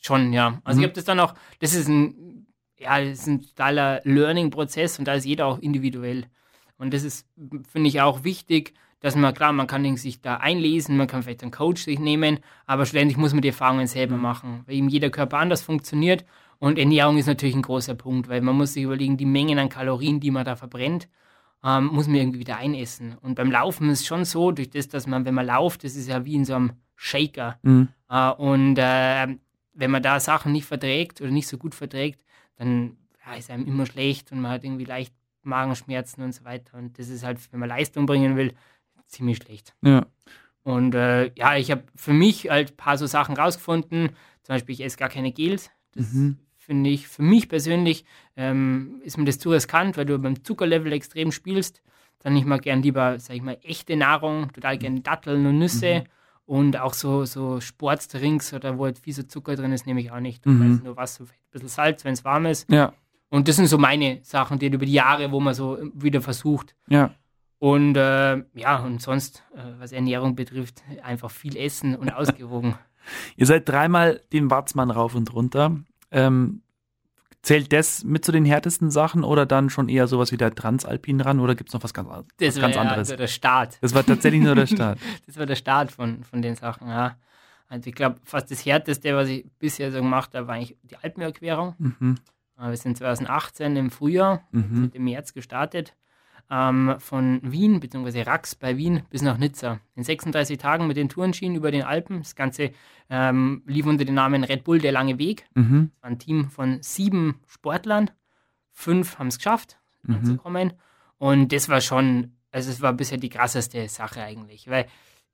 [0.00, 0.60] Schon, ja.
[0.64, 0.82] Also Mhm.
[0.82, 5.04] ich habe das dann auch, das ist ein, ja, das ist ein totaler Learning-Prozess und
[5.06, 6.26] da ist jeder auch individuell.
[6.76, 7.26] Und das ist,
[7.72, 11.42] finde ich, auch wichtig, dass man, klar, man kann sich da einlesen, man kann vielleicht
[11.42, 15.10] einen Coach sich nehmen, aber schlussendlich muss man die Erfahrungen selber machen, weil eben jeder
[15.10, 16.24] Körper anders funktioniert
[16.58, 19.68] und Ernährung ist natürlich ein großer Punkt, weil man muss sich überlegen, die Mengen an
[19.68, 21.08] Kalorien, die man da verbrennt,
[21.64, 23.16] ähm, muss man irgendwie wieder einessen.
[23.20, 25.96] Und beim Laufen ist es schon so, durch das, dass man, wenn man lauft, das
[25.96, 27.58] ist ja wie in so einem Shaker.
[27.62, 27.88] Mhm.
[28.08, 29.36] Äh, und äh,
[29.74, 32.24] wenn man da Sachen nicht verträgt oder nicht so gut verträgt,
[32.56, 36.76] dann ja, ist einem immer schlecht und man hat irgendwie leicht Magenschmerzen und so weiter.
[36.76, 38.54] Und das ist halt, wenn man Leistung bringen will,
[39.06, 39.74] ziemlich schlecht.
[39.82, 40.06] Ja.
[40.62, 44.10] Und äh, ja, ich habe für mich halt ein paar so Sachen rausgefunden.
[44.42, 45.70] Zum Beispiel, ich esse gar keine Gels.
[45.92, 46.38] Das Mhm.
[46.68, 48.04] Finde ich, für mich persönlich
[48.36, 51.82] ähm, ist mir das zu riskant, weil du beim Zuckerlevel extrem spielst.
[52.18, 56.04] Dann ich mal gern lieber, sag ich mal, echte Nahrung, total gern Datteln und Nüsse.
[56.44, 60.12] Und auch so, so Sportdrinks oder wo halt viel so Zucker drin ist, nehme ich
[60.12, 60.44] auch nicht.
[60.44, 60.62] Mhm.
[60.62, 62.70] Also nur was, so ein bisschen Salz, wenn es warm ist.
[62.70, 62.92] Ja.
[63.30, 66.74] Und das sind so meine Sachen, die über die Jahre, wo man so wieder versucht.
[66.88, 67.14] Ja.
[67.58, 72.74] Und äh, ja, und sonst, äh, was Ernährung betrifft, einfach viel essen und ausgewogen.
[73.36, 75.78] Ihr seid dreimal den Watzmann rauf und runter.
[76.10, 76.62] Ähm,
[77.42, 81.20] zählt das mit zu den härtesten Sachen oder dann schon eher sowas wie der Transalpin
[81.20, 82.98] ran oder gibt es noch was ganz, was Das war ganz ja anderes?
[83.10, 83.78] also der Start.
[83.80, 84.98] Das war tatsächlich nur der Start.
[85.26, 87.16] Das war der Start von, von den Sachen, ja.
[87.68, 90.96] Also ich glaube, fast das Härteste, was ich bisher so gemacht habe, war eigentlich die
[90.96, 91.74] Alpenüberquerung.
[91.78, 92.16] Mhm.
[92.58, 94.82] Äh, Wir sind 2018 im Frühjahr, Mhm.
[94.82, 95.94] mit dem März gestartet,
[96.50, 98.22] ähm, von Wien bzw.
[98.22, 99.80] Rax bei Wien bis nach Nizza.
[99.94, 102.18] In 36 Tagen mit den Tourenschienen über den Alpen.
[102.18, 102.70] Das Ganze
[103.10, 105.46] ähm, lief unter dem Namen Red Bull Der lange Weg.
[105.54, 105.90] Mhm.
[106.00, 108.10] Ein Team von sieben Sportlern.
[108.72, 110.14] Fünf haben es geschafft, Mhm.
[110.14, 110.72] anzukommen.
[111.18, 114.86] Und das war schon, also es war bisher die krasseste Sache eigentlich, weil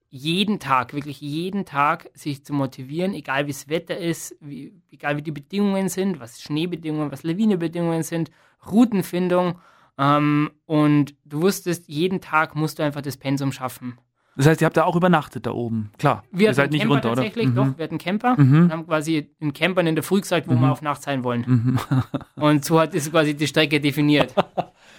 [0.09, 5.17] jeden Tag, wirklich jeden Tag sich zu motivieren, egal wie das Wetter ist, wie, egal
[5.17, 8.31] wie die Bedingungen sind, was Schneebedingungen, was Lawinebedingungen sind,
[8.65, 9.59] Routenfindung.
[9.99, 13.99] Ähm, und du wusstest, jeden Tag musst du einfach das Pensum schaffen.
[14.37, 15.93] Das heißt, ihr habt da auch übernachtet da oben.
[15.97, 16.25] Klar.
[16.33, 17.23] Wir ihr seid nicht Camper runter, oder?
[17.23, 17.55] tatsächlich, Mhm.
[17.55, 18.63] doch, wir hatten Camper Mhm.
[18.65, 21.45] und haben quasi den Campern in der Früh gesagt, wo wir auf Nacht sein wollen.
[21.47, 21.79] Mhm.
[22.35, 24.35] Und so hat es quasi die Strecke definiert.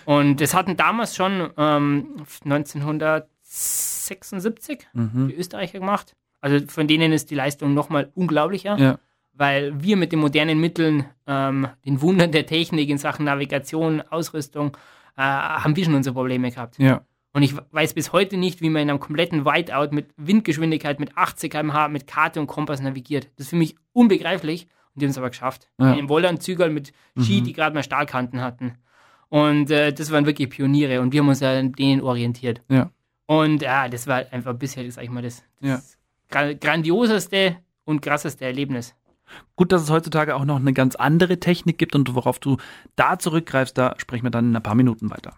[0.05, 2.07] Und das hatten damals schon ähm,
[3.45, 5.27] 1976 Mhm.
[5.29, 6.15] die Österreicher gemacht.
[6.41, 8.99] Also von denen ist die Leistung nochmal unglaublicher, Ja.
[9.37, 14.75] Weil wir mit den modernen Mitteln, ähm, den Wundern der Technik in Sachen Navigation, Ausrüstung,
[15.17, 16.77] äh, haben wir schon unsere Probleme gehabt.
[16.79, 17.01] Ja.
[17.33, 21.17] Und ich weiß bis heute nicht, wie man in einem kompletten Whiteout mit Windgeschwindigkeit, mit
[21.17, 23.25] 80 km/h, mit Karte und Kompass navigiert.
[23.35, 24.67] Das ist für mich unbegreiflich.
[24.93, 25.67] Und die haben es aber geschafft.
[25.77, 25.91] Ja.
[25.91, 27.43] Einen Wollanzügel mit Ski, Mhm.
[27.43, 28.75] die gerade mal Stahlkanten hatten.
[29.27, 32.61] Und äh, das waren wirklich Pioniere und wir haben uns an denen orientiert.
[32.69, 32.89] Ja.
[33.25, 35.75] Und ja, das war einfach bisher, sag ich mal, das, Ja.
[35.75, 35.97] das
[36.31, 38.95] gra- grandioseste und krasseste Erlebnis.
[39.55, 42.57] Gut, dass es heutzutage auch noch eine ganz andere Technik gibt und worauf du
[42.95, 45.33] da zurückgreifst, da sprechen wir dann in ein paar Minuten weiter.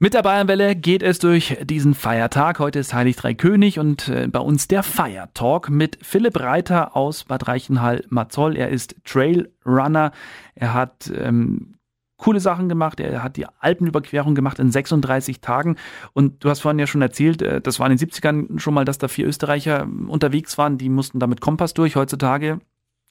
[0.00, 2.58] Mit der Bayernwelle geht es durch diesen Feiertag.
[2.58, 6.96] Heute ist Heilig Drei König und äh, bei uns der Fire Talk mit Philipp Reiter
[6.96, 8.56] aus Bad Reichenhall-Mazoll.
[8.56, 10.10] Er ist Trailrunner.
[10.56, 11.76] Er hat ähm,
[12.16, 12.98] coole Sachen gemacht.
[12.98, 15.76] Er hat die Alpenüberquerung gemacht in 36 Tagen.
[16.12, 18.84] Und du hast vorhin ja schon erzählt, äh, das war in den 70ern schon mal,
[18.84, 20.76] dass da vier Österreicher unterwegs waren.
[20.76, 21.94] Die mussten da mit Kompass durch.
[21.94, 22.58] Heutzutage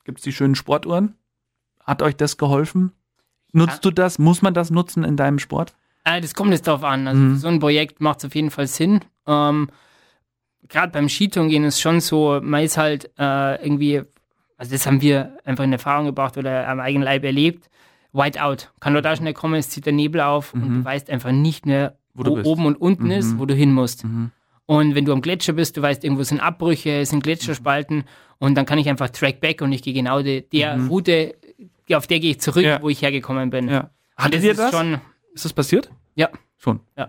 [0.03, 1.15] Gibt es die schönen Sportuhren?
[1.81, 2.91] Hat euch das geholfen?
[3.51, 3.81] Nutzt Ja.
[3.81, 4.19] du das?
[4.19, 5.75] Muss man das nutzen in deinem Sport?
[6.05, 7.07] Äh, das kommt jetzt darauf an.
[7.07, 7.35] Also Mhm.
[7.37, 9.01] so ein Projekt macht es auf jeden Fall Sinn.
[9.27, 9.69] Ähm,
[10.69, 14.01] Gerade beim Skitouren gehen ist schon so, man ist halt äh, irgendwie,
[14.57, 17.69] also das haben wir einfach in Erfahrung gebracht oder am eigenen Leib erlebt.
[18.13, 18.69] Whiteout.
[18.79, 20.73] Kann dort auch schnell kommen, es zieht der Nebel auf und Mhm.
[20.79, 23.39] du weißt einfach nicht mehr, Wo wo, oben und unten ist, Mhm.
[23.39, 24.03] wo du hin musst.
[24.05, 24.31] Mhm.
[24.65, 28.05] Und wenn du am Gletscher bist, du weißt, irgendwo sind Abbrüche, es sind Gletscherspalten
[28.39, 30.87] und dann kann ich einfach track back und ich gehe genau die, der Mhm.
[30.87, 31.35] Route,
[31.93, 32.81] auf der gehe ich zurück, Ja.
[32.81, 33.67] wo ich hergekommen bin.
[33.69, 33.89] Ja.
[34.15, 34.71] Hattet das ihr ist das?
[34.71, 35.01] schon,
[35.33, 35.91] Ist das passiert?
[36.15, 36.79] ja, Schon.
[36.97, 37.07] ja.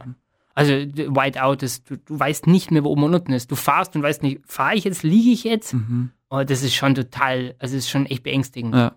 [0.57, 3.51] Also Whiteout ist, du, du weißt nicht mehr, wo oben und unten ist.
[3.51, 5.75] Du fahrst und weißt nicht, fahre ich jetzt, liege ich jetzt?
[5.75, 6.11] Mhm.
[6.31, 8.75] Oh, das ist schon total, also es ist schon echt beängstigend.
[8.75, 8.95] Ja.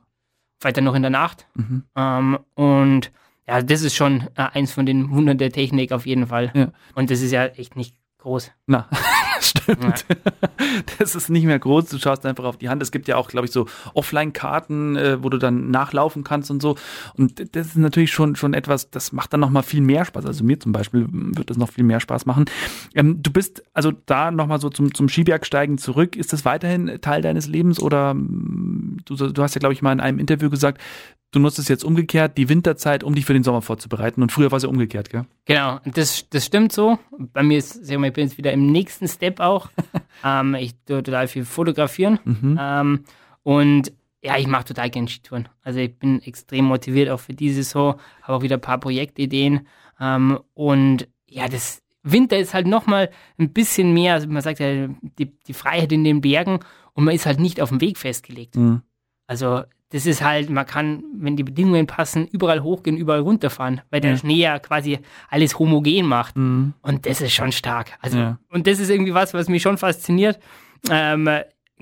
[0.62, 1.48] Weiter noch in der Nacht.
[1.56, 1.84] Mhm.
[1.96, 3.12] Ähm, und
[3.48, 6.52] ja, das ist schon äh, eins von den Wundern der Technik auf jeden Fall.
[6.56, 6.72] Ja.
[6.96, 7.96] Und das ist ja echt nicht
[8.28, 8.52] groß.
[8.68, 8.88] Na,
[9.40, 10.06] stimmt.
[11.00, 11.86] Das ist nicht mehr groß.
[11.86, 12.82] Du schaust einfach auf die Hand.
[12.82, 16.62] Es gibt ja auch, glaube ich, so Offline-Karten, äh, wo du dann nachlaufen kannst und
[16.62, 16.76] so.
[17.16, 20.26] Und das ist natürlich schon, schon etwas, das macht dann nochmal viel mehr Spaß.
[20.26, 22.46] Also mir zum Beispiel wird das noch viel mehr Spaß machen.
[22.94, 26.18] Ähm, du bist also da nochmal so zum, zum Skibergsteigen zurück.
[26.18, 29.94] Ist das weiterhin Teil deines Lebens oder mm, du, du hast ja, glaube ich, mal
[29.94, 30.82] in einem Interview gesagt,
[31.32, 34.22] du nutzt es jetzt umgekehrt, die Winterzeit, um dich für den Sommer vorzubereiten.
[34.22, 35.26] Und früher war es ja umgekehrt, gell?
[35.46, 36.98] Genau, das, das stimmt so.
[37.18, 39.70] Bei mir ist, sag mal, ich bin jetzt wieder im nächsten Step auch.
[40.24, 42.20] ähm, ich tue total viel fotografieren.
[42.24, 42.58] Mhm.
[42.60, 43.04] Ähm,
[43.44, 45.48] und ja, ich mache total gerne Skitouren.
[45.64, 49.68] Also ich bin extrem motiviert auch für die Saison, habe auch wieder ein paar Projektideen.
[50.00, 54.88] Ähm, und ja, das Winter ist halt nochmal ein bisschen mehr, also man sagt ja,
[55.20, 56.60] die, die Freiheit in den Bergen
[56.94, 58.56] und man ist halt nicht auf dem Weg festgelegt.
[58.56, 58.82] Mhm.
[59.28, 64.02] Also das ist halt, man kann, wenn die Bedingungen passen, überall hochgehen, überall runterfahren, weil
[64.02, 64.18] der Ja.
[64.18, 66.36] Schnee ja quasi alles homogen macht.
[66.36, 66.74] Mhm.
[66.82, 67.98] Und das ist schon stark.
[68.02, 68.40] Also, Ja.
[68.50, 70.40] und das ist irgendwie was, was mich schon fasziniert.
[70.90, 71.30] Ähm,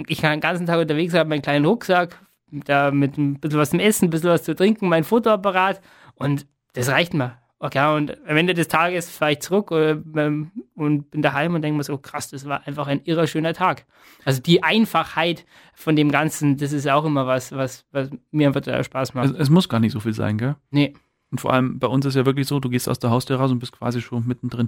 [0.07, 2.19] ich kann den ganzen Tag unterwegs sein, meinen kleinen Rucksack,
[2.51, 5.81] da mit ein bisschen was zum Essen, ein bisschen was zu trinken, mein Fotoapparat
[6.15, 7.37] und das reicht mir.
[7.57, 11.61] Okay, und am Ende des Tages fahre ich zurück äh, ähm, und bin daheim und
[11.61, 13.85] denke mir so, krass, das war einfach ein irrer schöner Tag.
[14.25, 18.61] Also die Einfachheit von dem Ganzen, das ist auch immer was, was, was mir einfach
[18.61, 19.27] total Spaß macht.
[19.27, 20.55] Es, es muss gar nicht so viel sein, gell?
[20.69, 20.93] nee.
[21.31, 23.51] Und vor allem bei uns ist ja wirklich so, du gehst aus der Haustür raus
[23.51, 24.67] und bist quasi schon mittendrin.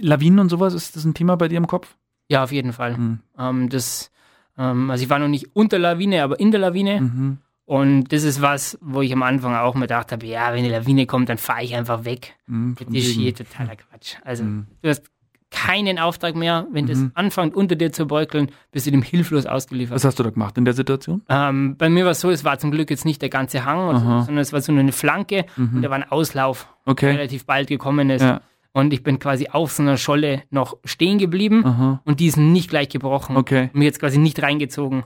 [0.00, 1.96] Lawinen und sowas, ist das ein Thema bei dir im Kopf?
[2.28, 2.98] Ja, auf jeden Fall.
[2.98, 3.20] Mhm.
[3.38, 4.10] Ähm, das,
[4.58, 7.00] ähm, also ich war noch nicht unter Lawine, aber in der Lawine.
[7.00, 7.38] Mhm.
[7.66, 10.70] Und das ist was, wo ich am Anfang auch mir gedacht habe, ja, wenn die
[10.70, 12.34] Lawine kommt, dann fahre ich einfach weg.
[12.46, 12.76] Mhm.
[12.78, 14.16] Mit die Ski, totaler Quatsch.
[14.22, 14.66] Also Mhm.
[14.82, 15.02] du hast
[15.50, 16.66] keinen Auftrag mehr.
[16.72, 17.12] Wenn das Mhm.
[17.14, 19.94] anfängt, unter dir zu beuteln, bist du dem hilflos ausgeliefert.
[19.94, 21.22] Was hast du da gemacht in der Situation?
[21.28, 23.78] Ähm, bei mir war es so, es war zum Glück jetzt nicht der ganze Hang,
[23.78, 24.22] Aha.
[24.24, 25.76] sondern es war so nur eine Flanke Mhm.
[25.76, 27.10] und da war ein Auslauf, der Okay.
[27.12, 28.22] relativ bald gekommen ist.
[28.22, 28.40] Ja.
[28.72, 32.02] Und ich bin quasi auf so einer Scholle noch stehen geblieben Aha.
[32.04, 33.36] und die sind nicht gleich gebrochen.
[33.36, 33.70] Okay.
[33.72, 35.04] mir jetzt quasi nicht reingezogen.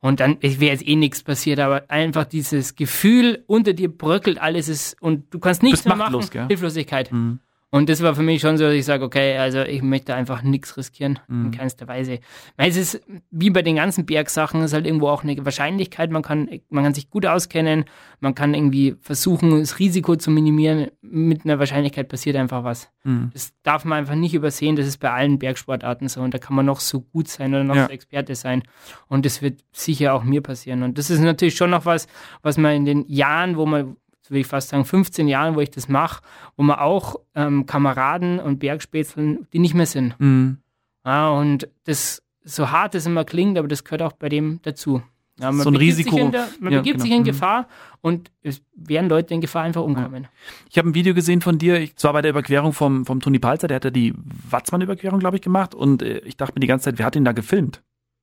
[0.00, 4.68] Und dann wäre jetzt eh nichts passiert, aber einfach dieses Gefühl, unter dir bröckelt alles
[4.68, 6.28] ist und du kannst nichts Bist mehr machen.
[6.30, 6.46] gell?
[6.48, 7.12] Hilflosigkeit.
[7.12, 7.40] Mhm.
[7.76, 10.42] Und das war für mich schon so, dass ich sage, okay, also ich möchte einfach
[10.42, 11.46] nichts riskieren, Mhm.
[11.46, 12.20] in keinster Weise.
[12.56, 16.22] Weil es ist, wie bei den ganzen Bergsachen, ist halt irgendwo auch eine Wahrscheinlichkeit, man
[16.22, 17.84] kann, man kann sich gut auskennen,
[18.20, 22.88] man kann irgendwie versuchen, das Risiko zu minimieren, mit einer Wahrscheinlichkeit passiert einfach was.
[23.04, 23.30] Mhm.
[23.32, 26.56] Das darf man einfach nicht übersehen, das ist bei allen Bergsportarten so und da kann
[26.56, 27.86] man noch so gut sein oder noch Ja.
[27.86, 28.62] so Experte sein
[29.08, 32.06] und das wird sicher auch mir passieren und das ist natürlich schon noch was,
[32.42, 35.60] was man in den Jahren, wo man, so will ich fast sagen, 15 Jahren, wo
[35.60, 36.22] ich das mache,
[36.56, 40.18] wo man auch ähm, Kameraden und Bergspätzeln, die nicht mehr sind.
[40.18, 40.58] Mhm.
[41.04, 45.00] Ja, und das, so hart es immer klingt, aber das gehört auch bei dem dazu.
[45.38, 46.30] Ja, man So ein Risiko.
[46.30, 47.02] Der, man Ja, begibt genau.
[47.04, 47.24] sich in Mhm.
[47.26, 47.68] Gefahr
[48.00, 50.26] und es werden Leute in Gefahr einfach umkommen.
[50.70, 53.38] Ich habe ein Video gesehen von dir, ich, zwar bei der Überquerung vom, vom Toni
[53.38, 54.14] Palzer, der hat ja die
[54.50, 57.24] Watzmann-Überquerung, glaube ich, gemacht und äh, ich dachte mir die ganze Zeit, wer hat ihn
[57.24, 57.82] da gefilmt?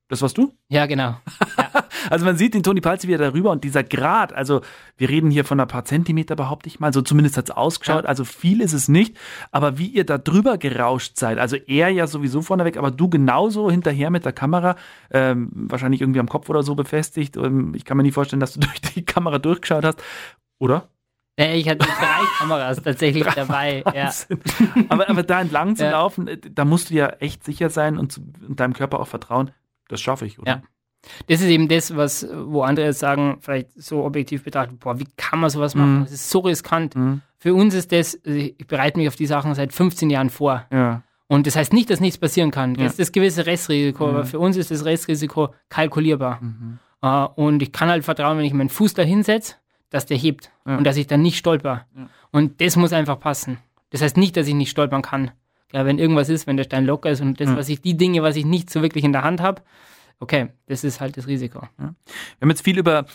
[0.10, 0.54] Das warst du?
[0.70, 1.16] Ja, genau.
[2.10, 4.62] Also man sieht den Toni Palzer wieder darüber und dieser Grad, also
[4.98, 8.10] wir reden hier von ein paar Zentimeter, behaupte ich mal, so zumindest hat's ausgeschaut, Ja.
[8.10, 9.18] also viel ist es nicht,
[9.52, 13.70] aber wie ihr da drüber gerauscht seid, also er ja sowieso vorneweg, aber du genauso
[13.72, 14.76] hinterher mit der Kamera,
[15.12, 18.54] ähm, wahrscheinlich irgendwie am Kopf oder so befestigt, ähm, ich kann mir nicht vorstellen, dass
[18.54, 20.02] du durch die Kamera durchgeschaut hast,
[20.60, 20.90] oder?
[21.40, 21.88] Äh, Ich hatte drei
[22.40, 23.84] Kameras tatsächlich dabei.
[23.96, 24.12] Ja.
[24.90, 25.92] Aber, aber da entlang zu Ja.
[25.92, 29.08] laufen, äh, da musst du ja echt sicher sein und, zu, und deinem Körper auch
[29.08, 29.52] vertrauen,
[29.88, 30.52] das schaffe ich, oder?
[30.52, 30.62] Ja.
[31.28, 35.08] Das ist eben das, was, wo andere jetzt sagen, vielleicht so objektiv betrachtet, boah, wie
[35.18, 36.00] kann man sowas machen?
[36.00, 36.04] Mhm.
[36.04, 36.96] Das ist so riskant.
[36.96, 37.22] Mhm.
[37.40, 40.66] Für uns ist das, also ich bereite mich auf die Sachen seit 15 Jahren vor.
[40.72, 41.04] Ja.
[41.28, 42.74] Und das heißt nicht, dass nichts passieren kann.
[42.76, 42.88] Das Ja.
[42.88, 44.10] ist das gewisse Restrisiko, Mhm.
[44.12, 46.40] aber für uns ist das Restrisiko kalkulierbar.
[46.42, 46.80] Mhm.
[47.02, 49.56] Äh, und ich kann halt vertrauen, wenn ich meinen Fuß da hinsetze,
[49.90, 50.78] dass der hebt Ja.
[50.78, 51.86] und dass ich dann nicht stolper.
[51.98, 52.08] Ja.
[52.32, 53.58] Und das muss einfach passen.
[53.90, 55.32] Das heißt nicht, dass ich nicht stolpern kann.
[55.74, 58.22] Ja, wenn irgendwas ist, wenn der Stein locker ist und das, was ich, die Dinge,
[58.24, 59.62] was ich nicht so wirklich in der Hand habe,
[60.20, 61.62] okay, das ist halt das Risiko.
[61.80, 61.94] Ja.
[62.38, 63.06] Wir haben jetzt viel über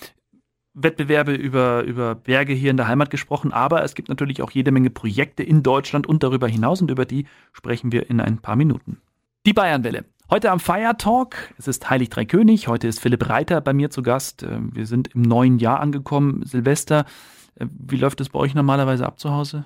[0.74, 4.70] Wettbewerbe über, über Berge hier in der Heimat gesprochen, aber es gibt natürlich auch jede
[4.70, 8.56] Menge Projekte in Deutschland und darüber hinaus und über die sprechen wir in ein paar
[8.56, 9.00] Minuten.
[9.46, 10.04] Die Bayernwelle.
[10.30, 11.54] Heute am Feiertalk.
[11.58, 12.68] Es ist Heilig Drei König.
[12.68, 14.42] Heute ist Philipp Reiter bei mir zu Gast.
[14.42, 16.44] Äh, wir sind im neuen Jahr angekommen.
[16.44, 17.06] Silvester.
[17.54, 19.64] Äh, wie läuft es bei euch normalerweise ab zu Hause?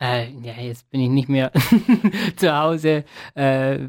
[0.00, 1.50] Äh, ja, jetzt bin ich nicht mehr
[2.36, 3.88] zu Hause, äh,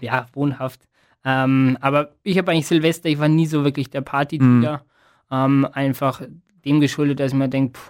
[0.00, 0.88] ja, wohnhaft.
[1.26, 4.84] Ähm, aber ich habe eigentlich Silvester, ich war nie so wirklich der Partytüter.
[5.28, 5.36] Mhm.
[5.36, 6.22] Ähm, einfach
[6.64, 7.80] dem geschuldet, dass ich mir denke,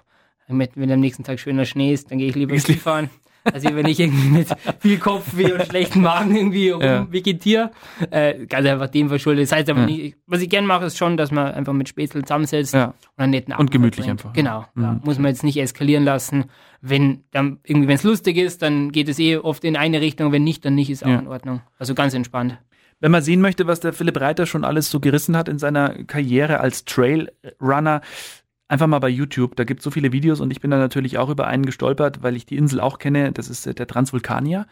[0.49, 3.11] wenn am nächsten Tag schöner Schnee ist, dann gehe ich lieber Skifahren.
[3.53, 4.49] Also wenn ich irgendwie mit
[4.81, 7.07] viel Kopfweh und schlechten Magen irgendwie ja.
[7.13, 7.71] vegetiere,
[8.11, 9.45] äh, ganz einfach dem verschuldet.
[9.45, 9.87] Das heißt aber ja.
[9.87, 12.87] nicht, was ich gerne mache, ist schon, dass man einfach mit Spätzle zusammensetzt ja.
[12.87, 14.25] und einen netten Abend Und gemütlich verbringt.
[14.25, 14.33] einfach.
[14.33, 14.83] Genau, mhm.
[14.83, 16.47] ja, muss man jetzt nicht eskalieren lassen.
[16.81, 20.33] Wenn dann irgendwie, wenn es lustig ist, dann geht es eh oft in eine Richtung,
[20.33, 21.61] wenn nicht, dann nicht, ist auch in Ordnung.
[21.79, 22.59] Also ganz entspannt.
[23.01, 26.05] Wenn man sehen möchte, was der Philipp Reiter schon alles so gerissen hat in seiner
[26.05, 28.01] Karriere als Trailrunner,
[28.69, 29.57] einfach mal bei YouTube.
[29.57, 32.23] Da gibt es so viele Videos und ich bin da natürlich auch über einen gestolpert,
[32.23, 33.33] weil ich die Insel auch kenne.
[33.33, 34.67] Das ist äh, der Transvulkanier.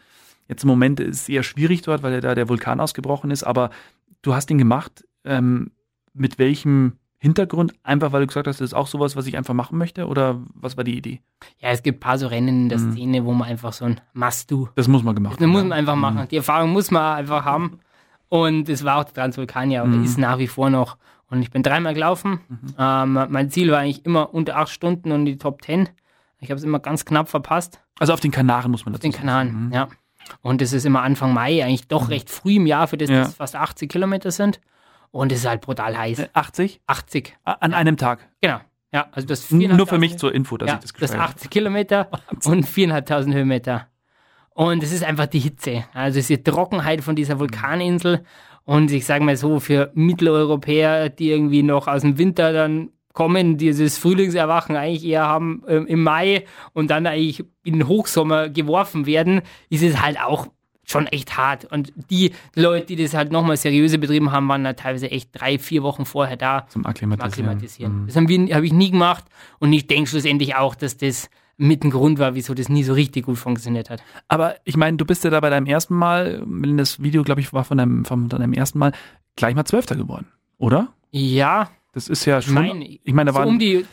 [0.47, 3.43] Jetzt im Moment ist es eher schwierig dort, weil da der Vulkan ausgebrochen ist.
[3.43, 3.69] Aber
[4.21, 5.05] du hast ihn gemacht.
[5.23, 5.71] Ähm,
[6.13, 7.73] mit welchem Hintergrund?
[7.83, 10.07] Einfach weil du gesagt hast, das ist auch sowas, was ich einfach machen möchte?
[10.07, 11.21] Oder was war die Idee?
[11.59, 12.91] Ja, es gibt ein paar so Rennen in der mhm.
[12.91, 14.69] Szene, wo man einfach so ein Must-Do.
[14.75, 15.41] Das muss man gemacht haben.
[15.41, 16.21] Das muss man einfach machen.
[16.21, 16.27] Mhm.
[16.27, 17.79] Die Erfahrung muss man einfach haben.
[18.29, 20.03] Und es war auch der Transvulkanier, mhm.
[20.03, 20.97] ist nach wie vor noch.
[21.29, 22.39] Und ich bin dreimal gelaufen.
[22.47, 22.75] Mhm.
[22.77, 25.89] Ähm, mein Ziel war eigentlich immer unter acht Stunden und die Top Ten.
[26.39, 27.79] Ich habe es immer ganz knapp verpasst.
[27.99, 29.73] Also auf den Kanaren muss man dazu Auf den Kanaren, mhm.
[29.73, 29.87] ja.
[30.41, 32.09] Und es ist immer Anfang Mai, eigentlich doch mhm.
[32.09, 33.21] recht früh im Jahr, für das ja.
[33.21, 34.59] das fast 80 Kilometer sind.
[35.11, 36.29] Und es ist halt brutal heiß.
[36.33, 36.75] 80?
[36.75, 37.37] Äh, 80.
[37.43, 37.77] An ja.
[37.77, 38.27] einem Tag?
[38.41, 38.59] Genau.
[38.91, 42.09] Ja, also das Nur für mich zur Info, dass ja, ich das Das 80 Kilometer
[42.45, 43.87] und 4.500 Höhenmeter.
[44.55, 45.83] Und es ist einfach die Hitze.
[45.93, 48.23] Also es ist die Trockenheit von dieser Vulkaninsel.
[48.63, 53.57] Und ich sage mal so, für Mitteleuropäer, die irgendwie noch aus dem Winter dann kommen,
[53.57, 59.05] dieses Frühlingserwachen eigentlich eher haben äh, im Mai und dann eigentlich in den Hochsommer geworfen
[59.05, 60.47] werden, ist es halt auch
[60.85, 61.65] schon echt hart.
[61.65, 65.59] Und die Leute, die das halt nochmal seriöse betrieben haben, waren da teilweise echt drei,
[65.59, 66.65] vier Wochen vorher da.
[66.69, 67.49] Zum Akklimatisieren.
[67.49, 68.01] Akklimatisieren.
[68.03, 68.07] Mhm.
[68.07, 69.25] Das habe hab ich nie gemacht
[69.59, 72.93] und ich denke schlussendlich auch, dass das mit ein Grund war, wieso das nie so
[72.93, 74.03] richtig gut funktioniert hat.
[74.27, 77.41] Aber ich meine, du bist ja da bei deinem ersten Mal, wenn das Video, glaube
[77.41, 78.91] ich, war von deinem, von deinem ersten Mal,
[79.35, 80.89] gleich mal Zwölfter geworden, oder?
[81.11, 81.69] Ja.
[81.93, 82.53] Das ist ja schon.
[82.55, 83.47] Mein, ich meine, da so waren.
[83.47, 83.85] Um die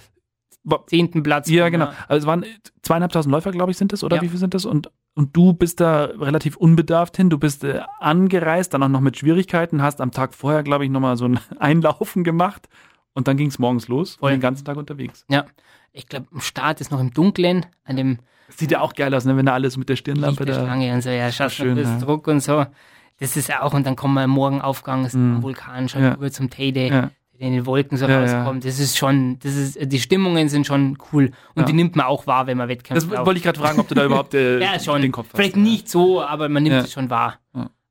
[0.86, 1.48] zehnten Platz.
[1.48, 1.90] Ja, genau.
[2.08, 2.44] Also es waren
[2.82, 4.22] zweieinhalbtausend Läufer, glaube ich, sind das, oder ja.
[4.22, 4.64] wie viel sind das?
[4.64, 7.30] Und, und du bist da relativ unbedarft hin.
[7.30, 10.90] Du bist äh, angereist, dann auch noch mit Schwierigkeiten, hast am Tag vorher, glaube ich,
[10.90, 12.68] nochmal so ein Einlaufen gemacht
[13.14, 14.30] und dann ging es morgens los Voll.
[14.30, 15.24] und den ganzen Tag unterwegs.
[15.28, 15.46] Ja
[15.92, 18.18] ich glaube, im Start ist noch im Dunkeln, an dem.
[18.48, 19.36] Sieht ja auch geil aus, ne?
[19.36, 20.54] wenn da alles mit der Stirnlampe da.
[20.54, 21.98] Schlange und so, ja, schaust schön, ja.
[21.98, 22.66] Druck und so.
[23.18, 25.42] Das ist ja auch, und dann kommen wir morgen Aufgang, ist mm.
[25.42, 26.14] Vulkan schon ja.
[26.14, 27.10] über zum Teide, ja.
[27.38, 28.64] in den Wolken so ja, rauskommt.
[28.64, 31.30] Das ist schon, das ist, die Stimmungen sind schon cool.
[31.54, 33.88] Und die nimmt man auch wahr, wenn man Wettkämpfe Das wollte ich gerade fragen, ob
[33.88, 35.00] du da überhaupt äh, ja, schon.
[35.00, 35.36] den Kopf hast.
[35.36, 37.38] Vielleicht nicht so, aber man nimmt es schon wahr.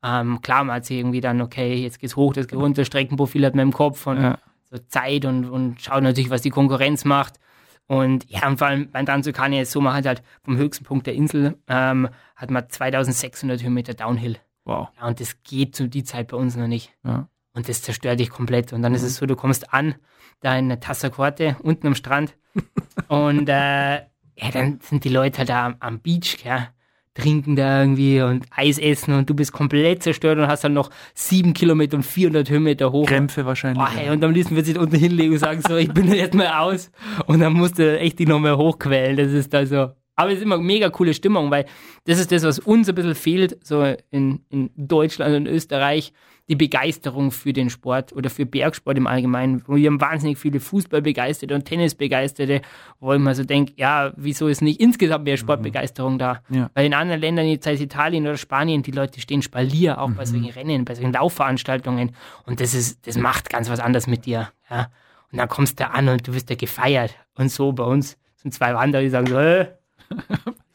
[0.04, 3.46] Ähm, klar, man hat sich irgendwie dann, okay, jetzt geht's hoch, das geht runter, Streckenprofil
[3.46, 4.36] hat man im Kopf und
[4.72, 7.40] so Zeit und, und schaut natürlich, was die Konkurrenz macht.
[7.88, 11.08] Und ja, und vor allem beim Transvulkanier ist so, man hat halt vom höchsten Punkt
[11.08, 12.08] der Insel, ähm,
[12.38, 14.38] hat man 2600 Höhenmeter Downhill.
[14.64, 14.88] Wow.
[14.98, 16.94] Ja, und das geht zu die Zeit bei uns noch nicht.
[17.04, 17.28] Ja.
[17.54, 18.72] Und das zerstört dich komplett.
[18.72, 18.96] Und dann mhm.
[18.96, 19.96] ist es so, du kommst an,
[20.40, 22.38] da in der Tassakorte, unten am Strand.
[23.10, 26.70] und äh, ja, dann sind die Leute halt da am, am Beach, gell?
[27.14, 30.90] Trinken da irgendwie und Eis essen und du bist komplett zerstört und hast dann noch
[31.14, 33.08] sieben Kilometer und 400 Höhenmeter hoch.
[33.08, 33.84] Krämpfe wahrscheinlich.
[33.86, 36.34] Oh, hey, und am liebsten wird sich unten hinlegen und sagen so, ich bin jetzt
[36.34, 36.92] mal aus
[37.26, 39.18] und dann musst du echt dich noch mehr hochquälen.
[39.18, 39.92] Das ist da so.
[40.22, 41.66] Aber es ist immer mega coole Stimmung, weil
[42.06, 46.14] das ist das, was uns ein bisschen fehlt, so in, in Deutschland und Österreich
[46.48, 49.64] die Begeisterung für den Sport oder für Bergsport im Allgemeinen.
[49.68, 52.62] Wir haben wahnsinnig viele Fußballbegeisterte und Tennisbegeisterte,
[53.00, 56.44] wo ich mir so denke, ja, wieso ist nicht insgesamt mehr Sportbegeisterung da?
[56.50, 56.70] Ja.
[56.76, 60.10] Weil in anderen Ländern, jetzt sei es Italien oder Spanien, die Leute stehen Spalier, auch
[60.10, 60.16] mhm.
[60.16, 62.12] bei solchen Rennen, bei solchen Laufveranstaltungen.
[62.46, 64.52] Und das ist, das macht ganz was anderes mit dir.
[64.70, 64.92] Ja?
[65.32, 67.16] Und dann kommst du an und du wirst ja gefeiert.
[67.34, 69.68] Und so bei uns sind zwei Wanderer, die sagen so, äh,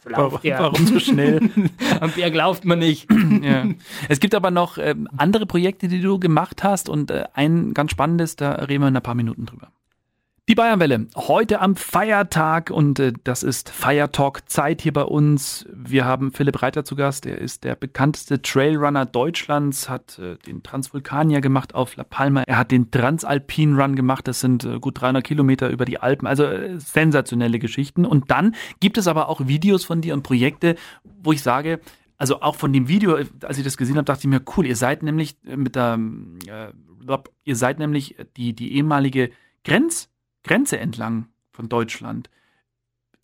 [0.08, 1.40] Warum, warum so schnell?
[2.00, 3.08] Am Berg lauft man nicht.
[3.42, 3.66] ja.
[4.08, 7.90] Es gibt aber noch ähm, andere Projekte, die du gemacht hast und äh, ein ganz
[7.90, 9.72] spannendes, da reden wir in ein paar Minuten drüber.
[10.48, 15.66] Die Bayernwelle, heute am Feiertag und äh, das ist Feiertalk-Zeit hier bei uns.
[15.72, 20.62] Wir haben Philipp Reiter zu Gast, er ist der bekannteste Trailrunner Deutschlands, hat äh, den
[20.62, 25.00] Transvulkanier gemacht auf La Palma, er hat den Transalpin Run gemacht, das sind äh, gut
[25.00, 28.04] 300 Kilometer über die Alpen, also äh, sensationelle Geschichten.
[28.06, 30.76] Und dann gibt es aber auch Videos von dir und Projekte,
[31.24, 31.80] wo ich sage,
[32.18, 34.76] Also auch von dem Video, als ich das gesehen habe, dachte ich mir, cool, ihr
[34.76, 35.98] seid nämlich mit der,
[36.46, 39.30] äh, ihr seid nämlich die, die ehemalige
[39.64, 40.08] Grenz,
[40.46, 42.30] Grenze entlang von Deutschland.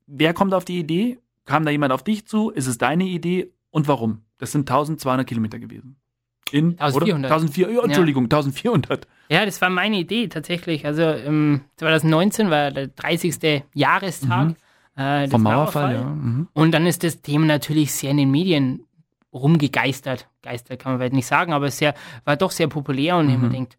[0.07, 1.19] Wer kommt auf die Idee?
[1.45, 2.51] Kam da jemand auf dich zu?
[2.51, 3.53] Ist es deine Idee?
[3.71, 4.23] Und warum?
[4.39, 5.97] Das sind 1200 Kilometer gewesen.
[6.51, 7.31] In 1400.
[7.31, 8.37] 1400, Entschuldigung, ja.
[8.37, 9.09] 1400.
[9.31, 10.85] Ja, das war meine Idee tatsächlich.
[10.85, 13.65] Also ähm, 2019 war der 30.
[13.73, 15.03] Jahrestag mhm.
[15.03, 15.95] äh, vom Mauerfall.
[15.95, 16.05] Ja.
[16.05, 16.49] Mhm.
[16.53, 18.85] Und dann ist das Thema natürlich sehr in den Medien
[19.33, 20.29] rumgegeistert.
[20.43, 21.95] Geistert kann man vielleicht nicht sagen, aber es sehr,
[22.25, 23.41] war doch sehr populär und mhm.
[23.41, 23.79] man denkt,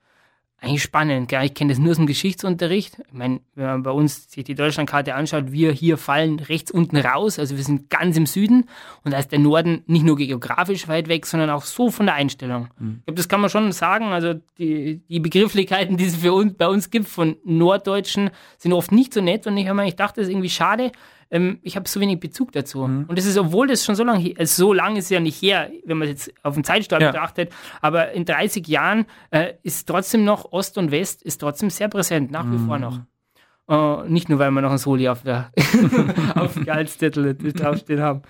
[0.63, 1.27] eigentlich spannend.
[1.27, 1.43] Gell?
[1.43, 2.99] Ich kenne das nur aus dem Geschichtsunterricht.
[3.07, 6.95] Ich meine, wenn man bei uns sich die Deutschlandkarte anschaut, wir hier fallen rechts unten
[6.97, 7.37] raus.
[7.37, 8.69] Also wir sind ganz im Süden.
[9.03, 12.15] Und da ist der Norden nicht nur geografisch weit weg, sondern auch so von der
[12.15, 12.69] Einstellung.
[12.79, 12.99] Mhm.
[12.99, 14.05] Ich glaube, das kann man schon sagen.
[14.05, 18.93] Also die, die Begrifflichkeiten, die es für uns, bei uns gibt von Norddeutschen, sind oft
[18.93, 19.45] nicht so nett.
[19.45, 20.93] Und ich habe mir gedacht, das ist irgendwie schade,
[21.33, 22.87] ähm, ich habe so wenig Bezug dazu.
[22.87, 23.05] Mhm.
[23.07, 25.41] Und das ist, obwohl das schon so lange, also so lange ist es ja nicht
[25.41, 27.11] her, wenn man jetzt auf den Zeitstrahl ja.
[27.11, 31.89] betrachtet, aber in 30 Jahren äh, ist trotzdem noch Ost und West ist trotzdem sehr
[31.89, 32.67] präsent, nach wie mhm.
[32.67, 32.99] vor noch.
[33.65, 35.49] Uh, nicht nur, weil wir noch ein Soli auf der
[36.35, 38.21] auf dem Gehaltstitel draufstehen haben.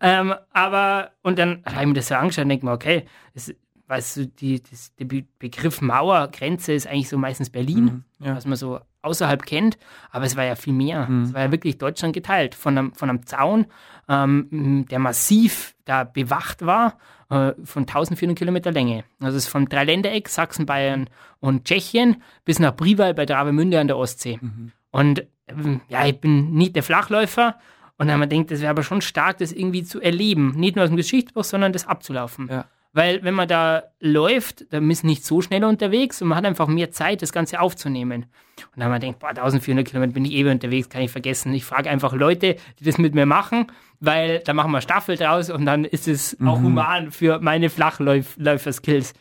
[0.00, 3.54] Ähm, aber, und dann habe ich mir das so angeschaut und denke mir, okay, es,
[3.86, 5.04] weißt du, die, das, der
[5.38, 8.34] Begriff Mauergrenze ist eigentlich so meistens Berlin, mhm, ja.
[8.34, 9.78] was man so außerhalb kennt,
[10.10, 11.08] aber es war ja viel mehr.
[11.08, 11.22] Mhm.
[11.22, 13.66] Es war ja wirklich Deutschland geteilt von einem, von einem Zaun,
[14.08, 16.98] ähm, der massiv da bewacht war,
[17.30, 19.04] äh, von 1400 Kilometer Länge.
[19.20, 21.08] Also es ist vom Dreiländereck, Sachsen, Bayern
[21.40, 24.38] und Tschechien bis nach Briwal bei Travemünde an der Ostsee.
[24.40, 24.72] Mhm.
[24.90, 27.56] Und ähm, ja, ich bin nicht der Flachläufer,
[28.00, 30.54] und dann wir gedacht, das wäre aber schon stark, das irgendwie zu erleben.
[30.56, 32.48] Nicht nur aus dem Geschichtsbuch, sondern das abzulaufen.
[32.50, 32.64] Ja.
[32.92, 36.44] Weil wenn man da läuft, dann ist man nicht so schnell unterwegs und man hat
[36.44, 38.26] einfach mehr Zeit, das Ganze aufzunehmen.
[38.74, 41.54] Und dann wir gedacht, boah, 1400 Kilometer bin ich ewig unterwegs, kann ich vergessen.
[41.54, 43.68] Ich frage einfach Leute, die das mit mir machen,
[44.00, 46.48] weil da machen wir Staffel draus und dann ist es mhm.
[46.48, 49.14] auch human für meine Flachläufer-Skills.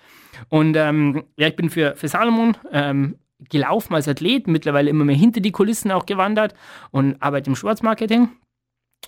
[0.47, 3.17] Und ähm, ja, ich bin für, für Salomon ähm,
[3.49, 6.55] gelaufen als Athlet, mittlerweile immer mehr hinter die Kulissen auch gewandert
[6.91, 8.29] und arbeite im Schwarzmarketing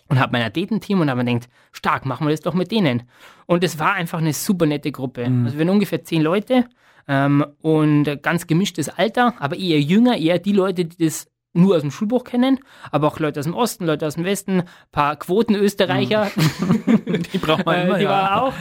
[0.08, 3.04] und habe mein Athletenteam und habe mir gedacht, stark, machen wir das doch mit denen.
[3.46, 5.30] Und es war einfach eine super nette Gruppe.
[5.30, 5.46] Mhm.
[5.46, 6.66] Also wir sind ungefähr zehn Leute
[7.08, 11.82] ähm, und ganz gemischtes Alter, aber eher jünger, eher die Leute, die das nur aus
[11.82, 12.60] dem Schulbuch kennen,
[12.92, 16.32] aber auch Leute aus dem Osten, Leute aus dem Westen, paar Quoten-Österreicher.
[16.36, 17.24] Mhm.
[17.34, 18.10] die braucht man immer, Die ja.
[18.10, 18.54] war auch.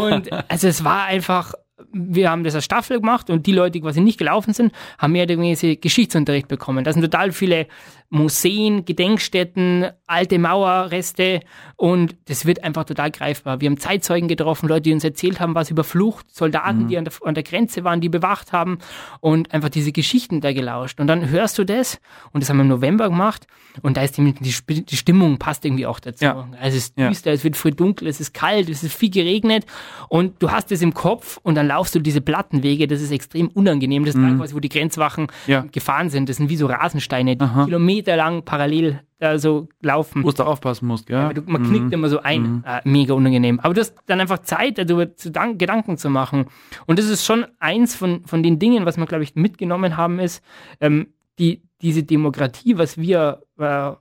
[0.00, 1.54] Und also es war einfach
[1.92, 5.12] wir haben das als Staffel gemacht und die Leute, die quasi nicht gelaufen sind, haben
[5.12, 6.84] mehr oder weniger Geschichtsunterricht bekommen.
[6.84, 7.66] Da sind total viele
[8.10, 11.40] Museen, Gedenkstätten, alte Mauerreste
[11.76, 13.60] und das wird einfach total greifbar.
[13.60, 16.88] Wir haben Zeitzeugen getroffen, Leute, die uns erzählt haben, was über Flucht, Soldaten, mhm.
[16.88, 18.78] die an der, an der Grenze waren, die bewacht haben
[19.20, 21.00] und einfach diese Geschichten da gelauscht.
[21.00, 22.00] Und dann hörst du das
[22.32, 23.46] und das haben wir im November gemacht
[23.82, 26.24] und da ist die, die, die Stimmung passt irgendwie auch dazu.
[26.24, 26.48] Ja.
[26.58, 27.34] Also es ist düster, ja.
[27.34, 29.66] es wird früh dunkel, es ist kalt, es ist viel geregnet
[30.08, 33.48] und du hast es im Kopf und dann laufst du diese Plattenwege, das ist extrem
[33.48, 34.04] unangenehm.
[34.04, 34.38] Das ist mhm.
[34.38, 35.66] quasi, wo die Grenzwachen ja.
[35.70, 36.28] gefahren sind.
[36.28, 37.66] Das sind wie so Rasensteine, die Aha.
[38.02, 40.22] Kilometerlang parallel da so laufen.
[40.22, 41.32] Wo du aufpassen musst, ja.
[41.32, 41.66] Du, man mhm.
[41.66, 42.64] knickt immer so ein, mhm.
[42.64, 43.58] äh, mega unangenehm.
[43.60, 46.46] Aber du hast dann einfach Zeit, darüber zu Gedanken zu machen.
[46.86, 50.20] Und das ist schon eins von, von den Dingen, was wir, glaube ich, mitgenommen haben,
[50.20, 50.42] ist,
[50.80, 53.92] ähm, die, diese Demokratie, was wir äh,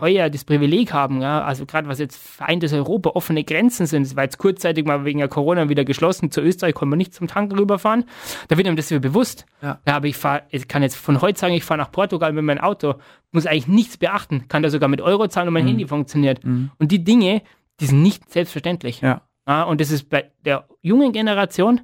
[0.00, 4.14] heuer das Privileg haben, ja, also gerade was jetzt vereintes Europa, offene Grenzen sind, es
[4.14, 7.26] war jetzt kurzzeitig mal wegen der Corona wieder geschlossen, zu Österreich konnte man nicht zum
[7.26, 8.04] Tanken rüberfahren,
[8.48, 9.46] da wird einem das wieder bewusst.
[9.60, 9.80] Ja.
[9.86, 12.44] ja aber ich fahre, ich kann jetzt von heute sagen, ich fahre nach Portugal mit
[12.44, 12.94] meinem Auto,
[13.32, 15.68] muss eigentlich nichts beachten, kann da sogar mit Euro zahlen und mein mhm.
[15.68, 16.44] Handy funktioniert.
[16.44, 16.70] Mhm.
[16.78, 17.42] Und die Dinge,
[17.80, 19.00] die sind nicht selbstverständlich.
[19.00, 19.22] Ja.
[19.48, 19.64] ja.
[19.64, 21.80] und das ist bei der jungen Generation,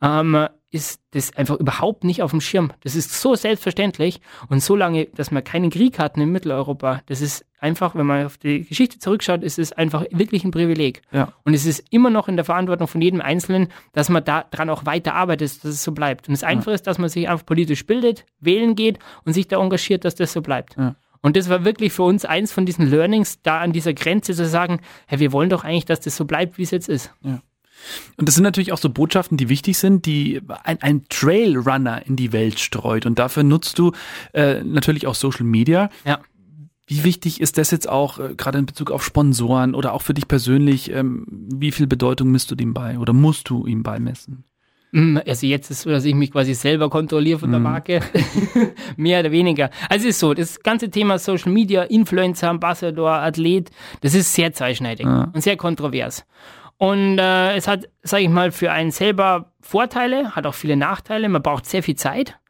[0.00, 2.72] ähm, ist das einfach überhaupt nicht auf dem Schirm.
[2.80, 7.20] Das ist so selbstverständlich und so lange, dass wir keinen Krieg hatten in Mitteleuropa, das
[7.20, 11.02] ist einfach, wenn man auf die Geschichte zurückschaut, ist es einfach wirklich ein Privileg.
[11.12, 11.34] Ja.
[11.44, 14.86] Und es ist immer noch in der Verantwortung von jedem Einzelnen, dass man daran auch
[14.86, 16.26] weiter arbeitet, dass es so bleibt.
[16.26, 16.74] Und das Einfache ja.
[16.76, 20.32] ist, dass man sich einfach politisch bildet, wählen geht und sich da engagiert, dass das
[20.32, 20.76] so bleibt.
[20.78, 20.96] Ja.
[21.20, 24.46] Und das war wirklich für uns eins von diesen Learnings, da an dieser Grenze zu
[24.46, 27.12] sagen, hey, wir wollen doch eigentlich, dass das so bleibt, wie es jetzt ist.
[27.20, 27.40] Ja.
[28.16, 32.16] Und das sind natürlich auch so Botschaften, die wichtig sind, die ein, ein Trailrunner in
[32.16, 33.06] die Welt streut.
[33.06, 33.92] Und dafür nutzt du
[34.32, 35.90] äh, natürlich auch Social Media.
[36.04, 36.20] Ja.
[36.86, 40.14] Wie wichtig ist das jetzt auch, äh, gerade in Bezug auf Sponsoren oder auch für
[40.14, 44.44] dich persönlich, ähm, wie viel Bedeutung misst du dem bei oder musst du ihm beimessen?
[44.92, 47.62] Mm, also jetzt ist so, dass ich mich quasi selber kontrolliere von der mm.
[47.62, 48.00] Marke.
[48.96, 49.70] Mehr oder weniger.
[49.88, 53.70] Also es ist so, das ganze Thema Social Media, Influencer, Ambassador, Athlet,
[54.02, 55.30] das ist sehr zweischneidig ja.
[55.32, 56.26] und sehr kontrovers.
[56.82, 61.28] Und äh, es hat, sage ich mal, für einen selber Vorteile, hat auch viele Nachteile.
[61.28, 62.40] Man braucht sehr viel Zeit.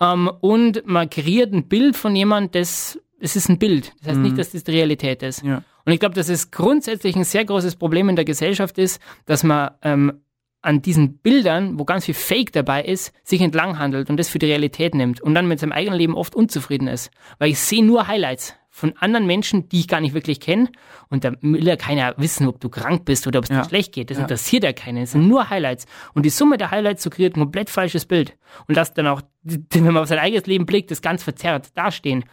[0.00, 3.92] Ähm, und man kreiert ein Bild von jemandem, das, das ist ein Bild.
[3.98, 4.22] Das heißt mhm.
[4.22, 5.42] nicht, dass das die Realität ist.
[5.42, 5.62] Ja.
[5.84, 9.44] Und ich glaube, dass es grundsätzlich ein sehr großes Problem in der Gesellschaft ist, dass
[9.44, 10.22] man ähm,
[10.62, 14.38] an diesen Bildern, wo ganz viel Fake dabei ist, sich entlang handelt und das für
[14.38, 17.10] die Realität nimmt und dann mit seinem eigenen Leben oft unzufrieden ist.
[17.38, 20.68] Weil ich sehe nur Highlights von anderen Menschen, die ich gar nicht wirklich kenne.
[21.08, 23.62] Und da will ja keiner wissen, ob du krank bist oder ob es ja.
[23.62, 24.10] dir schlecht geht.
[24.10, 24.24] Das ja.
[24.24, 25.04] interessiert ja keinen.
[25.04, 25.86] Es sind nur Highlights.
[26.12, 28.36] Und die Summe der Highlights so kreiert ein komplett falsches Bild.
[28.66, 32.24] Und lässt dann auch, wenn man auf sein eigenes Leben blickt, das ganz verzerrt dastehen.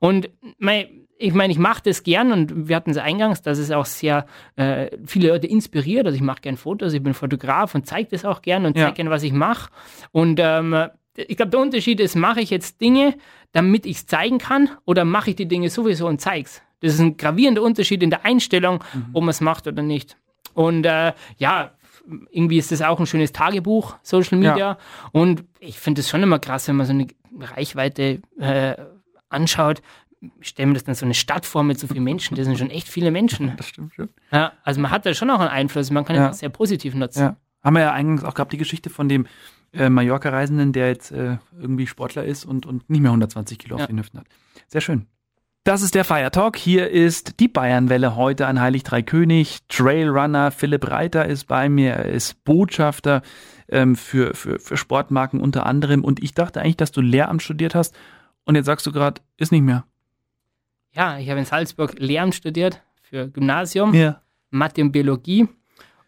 [0.00, 0.86] Und mein,
[1.16, 4.26] ich meine, ich mache das gern und wir hatten es eingangs, dass es auch sehr
[4.56, 6.06] äh, viele Leute inspiriert.
[6.06, 8.88] Also ich mache gern Fotos, ich bin Fotograf und zeige das auch gern und zeige
[8.88, 8.94] ja.
[8.94, 9.70] gern, was ich mache.
[10.10, 13.14] Und ähm, ich glaube, der Unterschied ist, mache ich jetzt Dinge,
[13.52, 16.62] damit ich es zeigen kann oder mache ich die Dinge sowieso und zeige es.
[16.80, 19.06] Das ist ein gravierender Unterschied in der Einstellung, mhm.
[19.12, 20.16] ob man es macht oder nicht.
[20.54, 21.72] Und äh, ja,
[22.30, 24.56] irgendwie ist das auch ein schönes Tagebuch, Social Media.
[24.58, 24.78] Ja.
[25.12, 27.06] Und ich finde es schon immer krass, wenn man so eine
[27.40, 28.74] Reichweite äh,
[29.28, 29.80] anschaut,
[30.40, 32.70] stelle mir das dann so eine Stadt vor mit so vielen Menschen, das sind schon
[32.70, 33.54] echt viele Menschen.
[33.56, 34.08] Das stimmt schon.
[34.30, 36.30] Ja, also man hat da schon auch einen Einfluss, man kann ja.
[36.30, 37.20] auch sehr positiv nutzen.
[37.20, 37.36] Ja.
[37.62, 39.26] Haben wir ja eingangs auch gehabt, die Geschichte von dem
[39.74, 43.82] äh, Mallorca-Reisenden, der jetzt äh, irgendwie Sportler ist und, und nicht mehr 120 Kilo ja.
[43.82, 44.26] auf den Hüften hat.
[44.68, 45.06] Sehr schön.
[45.64, 46.56] Das ist der Fire Talk.
[46.56, 49.60] Hier ist die Bayernwelle heute an Heilig Drei König.
[49.68, 51.92] Trailrunner Philipp Reiter ist bei mir.
[51.92, 53.22] Er ist Botschafter
[53.68, 56.04] ähm, für, für, für Sportmarken unter anderem.
[56.04, 57.94] Und ich dachte eigentlich, dass du Lehramt studiert hast.
[58.44, 59.86] Und jetzt sagst du gerade, ist nicht mehr.
[60.92, 64.20] Ja, ich habe in Salzburg Lehramt studiert für Gymnasium, ja.
[64.50, 65.48] Mathe und Biologie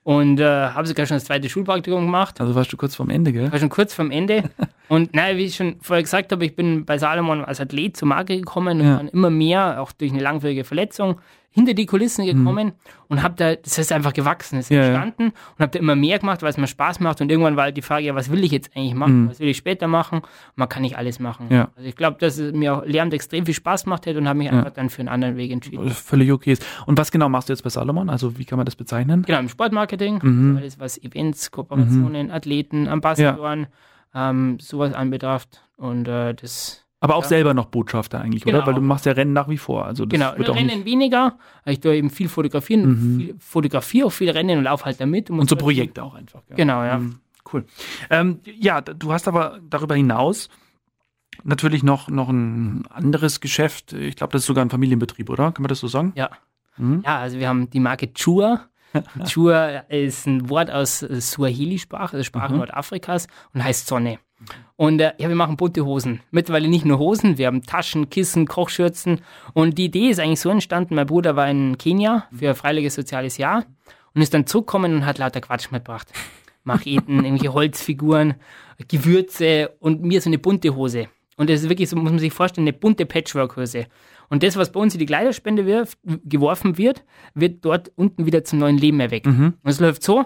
[0.06, 2.40] und äh, habe sogar schon das zweite Schulpraktikum gemacht.
[2.40, 3.50] Also warst du kurz vorm Ende, gell?
[3.50, 4.44] War schon kurz vorm Ende.
[4.88, 8.06] und naja, wie ich schon vorher gesagt habe, ich bin bei Salomon als Athlet zur
[8.06, 11.16] Marke gekommen und dann immer mehr, auch durch eine langwierige Verletzung,
[11.56, 12.44] hinter die Kulissen mhm.
[12.44, 12.72] gekommen mhm.
[13.08, 15.96] und habe da, das ist einfach gewachsen, es ist ja, entstanden und habe da immer
[15.96, 18.30] mehr gemacht, weil es mir Spaß macht und irgendwann war halt die Frage, ja, was
[18.30, 19.30] will ich jetzt eigentlich machen, mhm.
[19.30, 20.18] was will ich später machen?
[20.18, 21.46] Und man kann nicht alles machen.
[21.48, 21.70] Ja.
[21.74, 24.38] Also ich glaube, dass es mir auch Lehramt extrem viel Spaß gemacht hat und habe
[24.38, 25.88] mich einfach dann für einen anderen Weg entschieden.
[25.88, 26.64] Völlig okay ist.
[26.84, 28.10] Und was genau machst du jetzt bei Salomon?
[28.10, 29.22] Also wie kann man das bezeichnen?
[29.22, 30.56] Genau, im Sportmarketing, mhm.
[30.58, 32.32] alles was Events, Kooperationen, mhm.
[32.32, 33.66] Athleten, Ambassadoren,
[34.14, 37.28] ähm, sowas anbetrifft und äh, das aber auch ja.
[37.28, 38.58] selber noch Botschafter eigentlich, genau.
[38.58, 38.66] oder?
[38.68, 39.84] Weil du machst ja Rennen nach wie vor.
[39.84, 41.38] Also genau, Rennen weniger.
[41.66, 43.20] Ich tue eben viel fotografieren, mhm.
[43.20, 45.30] viel, fotografiere auch viel Rennen und laufe halt damit.
[45.30, 46.42] Und, und so Projekte auch einfach.
[46.48, 46.56] Ja.
[46.56, 46.98] Genau, ja.
[46.98, 47.20] Mhm.
[47.52, 47.64] Cool.
[48.10, 50.48] Ähm, ja, du hast aber darüber hinaus
[51.44, 53.92] natürlich noch, noch ein anderes Geschäft.
[53.92, 55.52] Ich glaube, das ist sogar ein Familienbetrieb, oder?
[55.52, 56.12] Kann man das so sagen?
[56.16, 56.30] Ja.
[56.76, 57.02] Mhm.
[57.04, 58.68] Ja, also wir haben die Marke Chua.
[59.26, 62.58] Chua ist ein Wort aus Suahili-Sprache, also Sprache mhm.
[62.58, 64.18] Nordafrikas und heißt Sonne.
[64.76, 66.20] Und äh, ja, wir machen bunte Hosen.
[66.30, 69.20] Mittlerweile nicht nur Hosen, wir haben Taschen, Kissen, Kochschürzen.
[69.54, 72.94] Und die Idee ist eigentlich so entstanden, mein Bruder war in Kenia für ein freiwilliges
[72.94, 73.64] soziales Jahr
[74.14, 76.12] und ist dann zurückgekommen und hat lauter Quatsch mitgebracht.
[76.64, 78.34] Macheten, irgendwelche Holzfiguren,
[78.88, 81.08] Gewürze und mir so eine bunte Hose.
[81.38, 83.86] Und das ist wirklich so, muss man sich vorstellen, eine bunte Patchwork-Hose.
[84.28, 88.42] Und das, was bei uns in die Kleiderspende wirft, geworfen wird, wird dort unten wieder
[88.44, 89.26] zum neuen Leben erweckt.
[89.26, 89.54] Mhm.
[89.62, 90.24] Und es läuft so,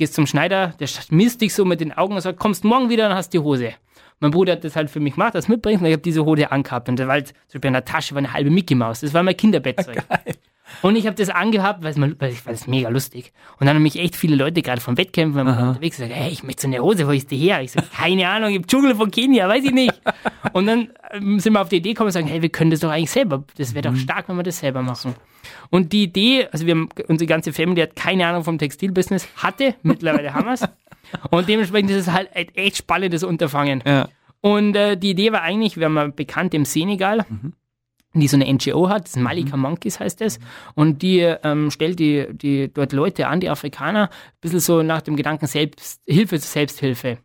[0.00, 3.06] gehst zum Schneider, der misst dich so mit den Augen und sagt, kommst morgen wieder
[3.06, 3.74] und hast die Hose.
[4.18, 6.50] Mein Bruder hat das halt für mich gemacht, das mitbringt und ich habe diese Hose
[6.50, 9.00] angehabt und da war halt, zum in der Tasche war eine halbe Mickey Maus.
[9.00, 10.08] Das war mein Kinderbettzeug.
[10.08, 10.34] Geil.
[10.82, 13.32] Und ich habe das angehabt, weil ich, es mega lustig.
[13.58, 16.62] Und dann haben mich echt viele Leute gerade vom Wettkämpfen unterwegs gesagt, hey, ich möchte
[16.62, 17.60] so eine Hose, wo ist die her?
[17.62, 20.00] Ich sage, keine Ahnung, im Dschungel von Kenia, weiß ich nicht.
[20.52, 22.80] Und dann ähm, sind wir auf die Idee gekommen und sagen, hey, wir können das
[22.80, 23.44] doch eigentlich selber.
[23.56, 23.96] Das wäre doch mhm.
[23.96, 25.14] stark, wenn wir das selber machen.
[25.70, 29.74] Und die Idee, also wir haben, unsere ganze Family hat keine Ahnung vom Textilbusiness, hatte,
[29.82, 30.64] mittlerweile haben wir es.
[31.30, 33.82] Und dementsprechend ist es halt ein echt spannendes Unterfangen.
[33.84, 34.08] Ja.
[34.42, 37.52] Und äh, die Idee war eigentlich, wir haben mal bekannt im Senegal, mhm
[38.12, 39.62] die so eine NGO hat, das Malika mhm.
[39.62, 40.40] Monkeys heißt es,
[40.74, 45.02] und die ähm, stellt die, die dort Leute an, die Afrikaner, ein bisschen so nach
[45.02, 47.18] dem Gedanken Selbsthilfe zu Selbsthilfe.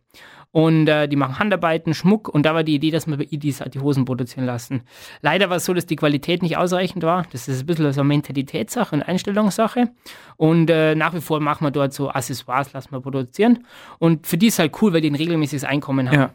[0.52, 3.62] Und äh, die machen Handarbeiten, Schmuck und da war die Idee, dass wir bei IDs
[3.74, 4.84] die Hosen produzieren lassen.
[5.20, 7.26] Leider war es so, dass die Qualität nicht ausreichend war.
[7.30, 9.90] Das ist ein bisschen so eine Mentalitätssache und Einstellungssache.
[10.38, 13.66] Und äh, nach wie vor machen wir dort so Accessoires, lassen wir produzieren.
[13.98, 16.18] Und für die ist halt cool, weil die ein regelmäßiges Einkommen haben.
[16.20, 16.34] Ja.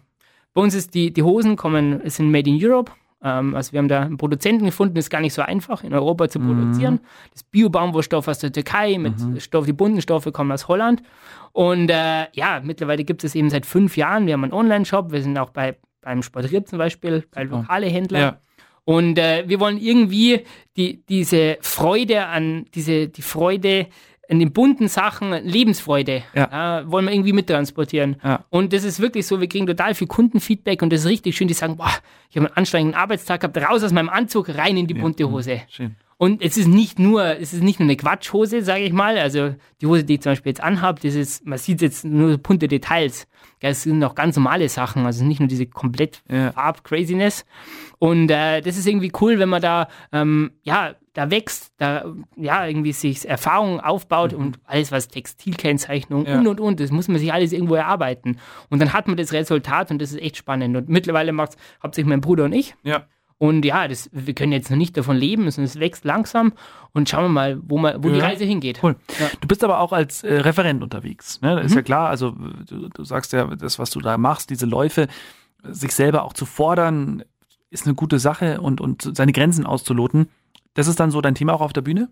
[0.53, 2.91] Bei uns ist die, die Hosen kommen, sind made in Europe
[3.23, 5.93] ähm, also wir haben da einen Produzenten gefunden, das ist gar nicht so einfach in
[5.93, 6.95] Europa zu produzieren.
[6.95, 6.99] Mhm.
[7.33, 9.39] Das Bio-Baumwollstoff aus der Türkei, mit mhm.
[9.39, 11.03] Stoff, die bunten Stoffe kommen aus Holland.
[11.51, 14.25] Und äh, ja, mittlerweile gibt es eben seit fünf Jahren.
[14.25, 18.19] Wir haben einen Online-Shop, wir sind auch bei beim Sportrier zum Beispiel, bei lokale Händler.
[18.19, 18.39] Ja.
[18.83, 20.43] Und äh, wir wollen irgendwie
[20.75, 23.87] die, diese Freude an, diese, die Freude
[24.31, 26.79] in den bunten Sachen Lebensfreude ja.
[26.79, 28.15] äh, wollen wir irgendwie mittransportieren.
[28.23, 28.45] Ja.
[28.49, 31.49] Und das ist wirklich so, wir kriegen total viel Kundenfeedback und das ist richtig schön.
[31.49, 31.91] Die sagen, boah,
[32.29, 35.63] ich habe einen anstrengenden Arbeitstag gehabt, raus aus meinem Anzug, rein in die bunte Hose.
[35.67, 35.97] Schön.
[36.23, 39.17] Und es ist nicht nur, es ist nicht nur eine Quatschhose, sage ich mal.
[39.17, 42.37] Also die Hose, die ich zum Beispiel jetzt anhabe, das ist, man sieht jetzt nur
[42.37, 43.25] bunte Details.
[43.59, 46.51] Es sind auch ganz normale Sachen, also nicht nur diese komplett Ja.
[46.51, 47.43] Farb-Craziness.
[47.97, 52.05] Und äh, das ist irgendwie cool, wenn man da, ähm, ja, da wächst, da
[52.37, 56.27] ja irgendwie sich Erfahrung aufbaut und alles, was Textilkennzeichnung Mhm.
[56.27, 56.37] Ja.
[56.37, 58.37] und und und, das muss man sich alles irgendwo erarbeiten.
[58.69, 60.77] Und dann hat man das Resultat und das ist echt spannend.
[60.77, 62.75] Und mittlerweile macht es hauptsächlich mein Bruder und ich.
[62.83, 63.07] Ja.
[63.41, 66.53] Und ja, das, wir können jetzt noch nicht davon leben, sondern es wächst langsam
[66.93, 68.25] und schauen wir mal, wo, man, wo die Ja.
[68.25, 68.81] Reise hingeht.
[68.83, 68.95] Cool.
[69.19, 69.25] Ja.
[69.25, 69.29] Mhm.
[69.41, 71.41] Du bist aber auch als äh, Referent unterwegs.
[71.41, 71.59] Ne?
[71.61, 72.31] Ist ja klar, also
[72.67, 75.07] du, du sagst ja, das, was du da machst, diese Läufe,
[75.63, 77.23] sich selber auch zu fordern,
[77.71, 80.29] ist eine gute Sache und, und seine Grenzen auszuloten.
[80.75, 82.09] Das ist dann so dein Thema auch auf der Bühne?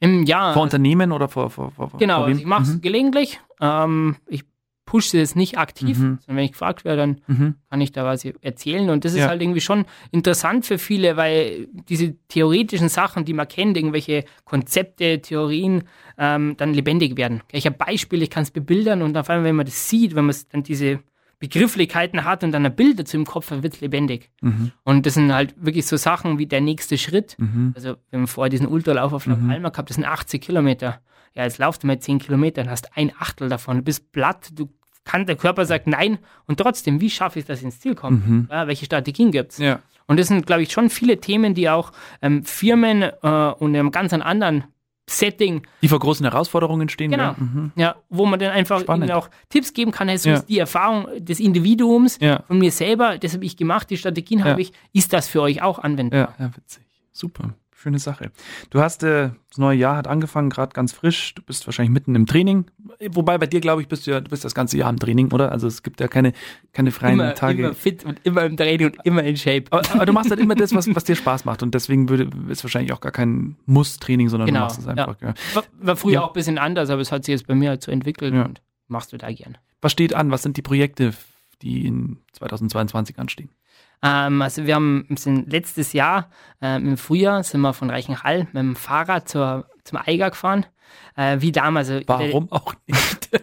[0.00, 0.54] Im Jahr.
[0.54, 2.80] Vor Unternehmen oder vor, vor, vor Genau, vor also ich mache es Mhm.
[2.80, 3.40] gelegentlich.
[3.60, 4.42] Ähm, ich
[4.90, 6.18] pushe es nicht aktiv, Mhm.
[6.20, 7.54] sondern wenn ich gefragt werde, dann Mhm.
[7.68, 8.88] kann ich da was erzählen.
[8.88, 9.28] Und das ist Ja.
[9.28, 15.20] halt irgendwie schon interessant für viele, weil diese theoretischen Sachen, die man kennt, irgendwelche Konzepte,
[15.20, 15.82] Theorien,
[16.16, 17.42] ähm, dann lebendig werden.
[17.52, 20.24] Ich habe Beispiele, ich kann es bebildern und auf einmal, wenn man das sieht, wenn
[20.24, 21.00] man dann diese
[21.38, 24.30] Begrifflichkeiten hat und dann ein Bild dazu im Kopf hat, wird es lebendig.
[24.40, 24.72] Mhm.
[24.84, 27.36] Und das sind halt wirklich so Sachen wie der nächste Schritt.
[27.38, 27.72] Mhm.
[27.76, 31.00] Also wir haben vorher diesen Ultralauf auf La Palma gehabt, das sind 80 Kilometer.
[31.34, 33.76] Ja, jetzt laufst du mal 10 Kilometer und hast ein Achtel davon.
[33.76, 34.68] Du bist platt, du
[35.08, 36.18] kann, der Körper sagt nein.
[36.46, 38.22] Und trotzdem, wie schaffe ich das ins Ziel kommen?
[38.26, 38.48] Mhm.
[38.50, 39.58] Ja, welche Strategien gibt's?
[39.58, 39.80] Ja.
[40.06, 41.92] Und das sind, glaube ich, schon viele Themen, die auch
[42.22, 43.12] ähm, Firmen äh,
[43.58, 44.64] und in einem ganz anderen
[45.10, 47.10] Setting, Die vor großen Herausforderungen stehen.
[47.10, 47.24] Genau.
[47.24, 47.36] Ja.
[47.38, 47.72] Mhm.
[47.76, 49.06] ja, wo man dann einfach Spannend.
[49.06, 50.36] ihnen auch Tipps geben kann, so Ja.
[50.36, 52.42] ist die Erfahrung des Individuums Ja.
[52.46, 55.62] von mir selber, das habe ich gemacht, die Strategien habe ich, ist das für euch
[55.62, 56.34] auch anwendbar?
[56.38, 56.82] Ja, witzig.
[57.12, 57.54] Super.
[57.80, 58.32] Schöne Sache.
[58.70, 61.32] Du hast, äh, das neue Jahr hat angefangen, gerade ganz frisch.
[61.36, 62.64] Du bist wahrscheinlich mitten im Training.
[63.12, 65.30] Wobei bei dir, glaube ich, bist du ja, du bist das ganze Jahr im Training,
[65.30, 65.52] oder?
[65.52, 66.32] Also es gibt ja keine,
[66.72, 67.62] keine freien Immer, Tage.
[67.66, 69.66] immer fit und immer im Training und immer in Shape.
[69.70, 71.62] aber, aber du machst halt immer das, was, was dir Spaß macht.
[71.62, 75.16] Und deswegen würde, ist wahrscheinlich auch gar kein Muss-Training, sondern Genau, du machst es einfach.
[75.20, 75.34] Ja.
[75.54, 76.22] War, war früher Ja.
[76.22, 78.44] auch ein bisschen anders, aber es hat sich jetzt bei mir halt so entwickelt Ja.
[78.46, 79.56] und machst du da gern.
[79.80, 80.32] Was steht an?
[80.32, 81.14] Was sind die Projekte,
[81.62, 83.50] die in 2022 anstehen?
[84.02, 86.28] Ähm, also wir haben sind letztes Jahr
[86.62, 90.66] ähm, im Frühjahr sind wir von Reichenhall mit dem Fahrrad zur, zum Eiger gefahren.
[91.16, 91.90] Äh, wie damals.
[91.90, 93.30] Also Warum auch nicht?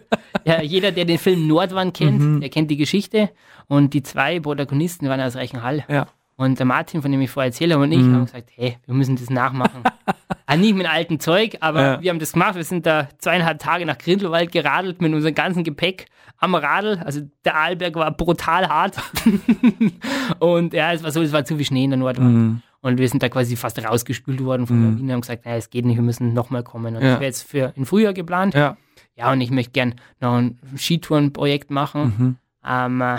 [0.48, 2.40] Ja, jeder, der den Film Nordwand kennt, Mhm.
[2.40, 3.32] der kennt die Geschichte.
[3.68, 5.84] Und die zwei Protagonisten waren aus Reichenhall.
[5.88, 6.06] Ja.
[6.38, 8.14] Und der Martin, von dem ich vorher erzählt habe, und ich Mhm.
[8.16, 9.84] haben gesagt, hey, wir müssen das nachmachen.
[10.46, 12.02] ah, nicht mit altem Zeug, aber Ja.
[12.02, 12.56] wir haben das gemacht.
[12.56, 16.08] Wir sind da zweieinhalb Tage nach Grindelwald geradelt mit unserem ganzen Gepäck
[16.38, 17.02] am Radl.
[17.06, 18.98] Also der Arlberg war brutal hart.
[20.40, 22.34] und ja, es war so, es war zu viel Schnee in der Nordwand.
[22.34, 22.62] Mhm.
[22.82, 24.82] Und wir sind da quasi fast rausgespült worden von Mhm.
[24.84, 26.96] der Lawine und haben gesagt, naja, es geht nicht, wir müssen nochmal kommen.
[26.96, 27.12] Und Ja.
[27.12, 28.54] das wäre jetzt für im Frühjahr geplant.
[28.54, 28.78] Ja.
[29.16, 32.14] Ja, und ich möchte gern noch ein Skitourenprojekt machen.
[32.18, 32.36] Mhm.
[32.68, 33.18] Ähm, äh,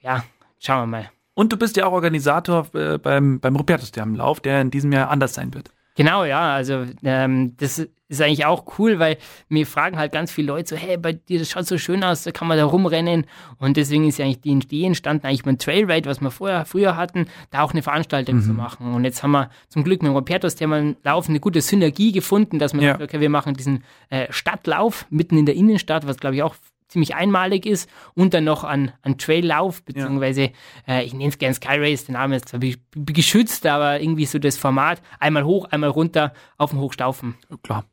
[0.00, 0.24] ja,
[0.60, 1.10] schauen wir mal.
[1.34, 5.34] Und du bist ja auch Organisator äh, beim, beim Rupertus-Lauf, der in diesem Jahr anders
[5.34, 5.70] sein wird.
[5.96, 7.78] Genau, ja, also ähm, das
[8.08, 9.16] ist eigentlich auch cool, weil
[9.48, 12.24] mir fragen halt ganz viele Leute so, hey, bei dir, das schaut so schön aus,
[12.24, 13.26] da kann man da rumrennen.
[13.58, 16.96] Und deswegen ist ja eigentlich die Idee entstanden, eigentlich beim Trailride, was wir vorher, früher
[16.96, 18.92] hatten, da auch eine Veranstaltung zu machen.
[18.92, 22.58] Und jetzt haben wir zum Glück mit dem Robertus Thema Lauf eine gute Synergie gefunden,
[22.58, 22.92] dass man Ja.
[22.92, 26.56] sagt, okay, wir machen diesen äh, Stadtlauf mitten in der Innenstadt, was glaube ich auch
[26.88, 30.52] ziemlich einmalig ist und dann noch an, an Traillauf, beziehungsweise
[30.86, 32.60] äh, ich nenne es gerne Sky Race, der Name ist zwar
[32.94, 37.34] geschützt, aber irgendwie so das Format, einmal hoch, einmal runter auf dem Hochstaufen.
[37.62, 37.84] Klar.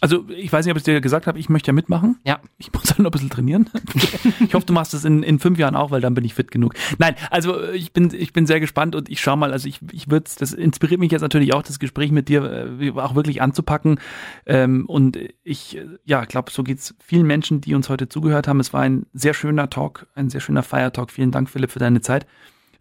[0.00, 2.18] Also ich weiß nicht, ob ich es dir gesagt habe, ich möchte ja mitmachen.
[2.24, 2.40] Ja.
[2.58, 3.70] Ich muss halt noch ein bisschen trainieren.
[4.40, 6.50] ich hoffe, du machst es in, in fünf Jahren auch, weil dann bin ich fit
[6.50, 6.74] genug.
[6.98, 10.10] Nein, also ich bin, ich bin sehr gespannt und ich schau mal, also ich, ich
[10.10, 13.98] würde das inspiriert mich jetzt natürlich auch, das Gespräch mit dir äh, auch wirklich anzupacken.
[14.46, 18.60] Ähm, und ich, äh, ja, glaube, so geht's vielen Menschen, die uns heute zugehört haben.
[18.60, 21.10] Es war ein sehr schöner Talk, ein sehr schöner Feiertalk.
[21.10, 22.26] Vielen Dank, Philipp, für deine Zeit.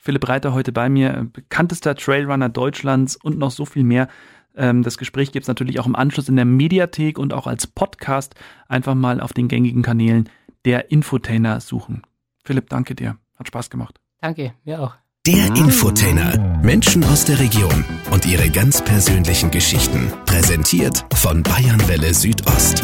[0.04, 4.10] Philipp Reiter heute bei mir, bekanntester Trailrunner Deutschlands und noch so viel mehr.
[4.56, 7.68] Ähm, das Gespräch gibt es natürlich auch im Anschluss in der Mediathek und auch als
[7.68, 8.36] Podcast.
[8.68, 10.30] Einfach mal auf den gängigen Kanälen
[10.66, 12.04] der Infotainer suchen.
[12.44, 13.18] Philipp, danke dir.
[13.38, 14.00] Hat Spaß gemacht.
[14.22, 14.96] Danke, mir auch.
[15.26, 16.60] Der Infotainer.
[16.62, 20.12] Menschen aus der Region und ihre ganz persönlichen Geschichten.
[20.26, 22.84] Präsentiert von Bayernwelle Südost.